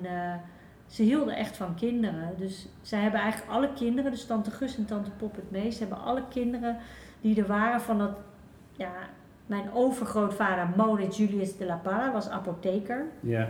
[0.91, 2.35] ze hielden echt van kinderen.
[2.39, 6.03] Dus zij hebben eigenlijk alle kinderen, dus tante Gus en tante Pop het meest, hebben
[6.03, 6.77] alle kinderen
[7.21, 8.19] die er waren van dat,
[8.73, 8.93] ja,
[9.47, 13.05] mijn overgrootvader Mole Julius de la Parra was apotheker.
[13.21, 13.49] ja,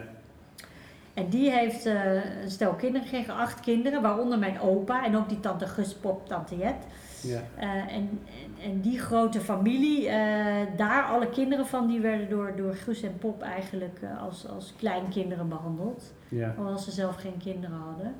[1.14, 5.28] En die heeft eh, een stel kinderen gekregen, acht kinderen, waaronder mijn opa en ook
[5.28, 6.86] die tante Gus Pop, tante Jet.
[7.22, 8.20] ja, Eh, en, en,
[8.64, 13.18] en die grote familie, eh, daar alle kinderen van, die werden door, door Gus en
[13.18, 16.12] Pop eigenlijk als, als kleinkinderen behandeld.
[16.30, 16.52] Ja.
[16.56, 18.14] Hoewel ze zelf geen kinderen hadden.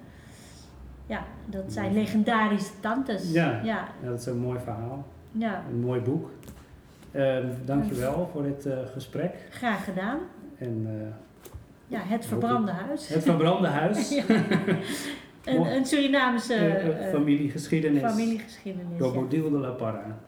[1.06, 1.98] Ja, dat zijn Mooi.
[1.98, 3.32] legendarische tantes.
[3.32, 3.50] Ja.
[3.64, 5.06] ja, Ja, dat is een mooi verhaal.
[5.32, 5.62] ja.
[5.70, 6.30] Een mooi boek.
[7.10, 9.34] Ehm dankjewel voor dit eh, gesprek.
[9.50, 10.18] graag gedaan.
[10.58, 11.06] En eh,
[11.86, 13.08] Ja, het verbrande huis.
[13.08, 14.08] het verbrande huis.
[15.44, 15.54] Ja.
[15.54, 18.02] een, een Surinamese Eh, familiegeschiedenis.
[18.02, 18.98] familiegeschiedenis.
[18.98, 19.12] Door.
[19.14, 20.18] Bodil de la Parra.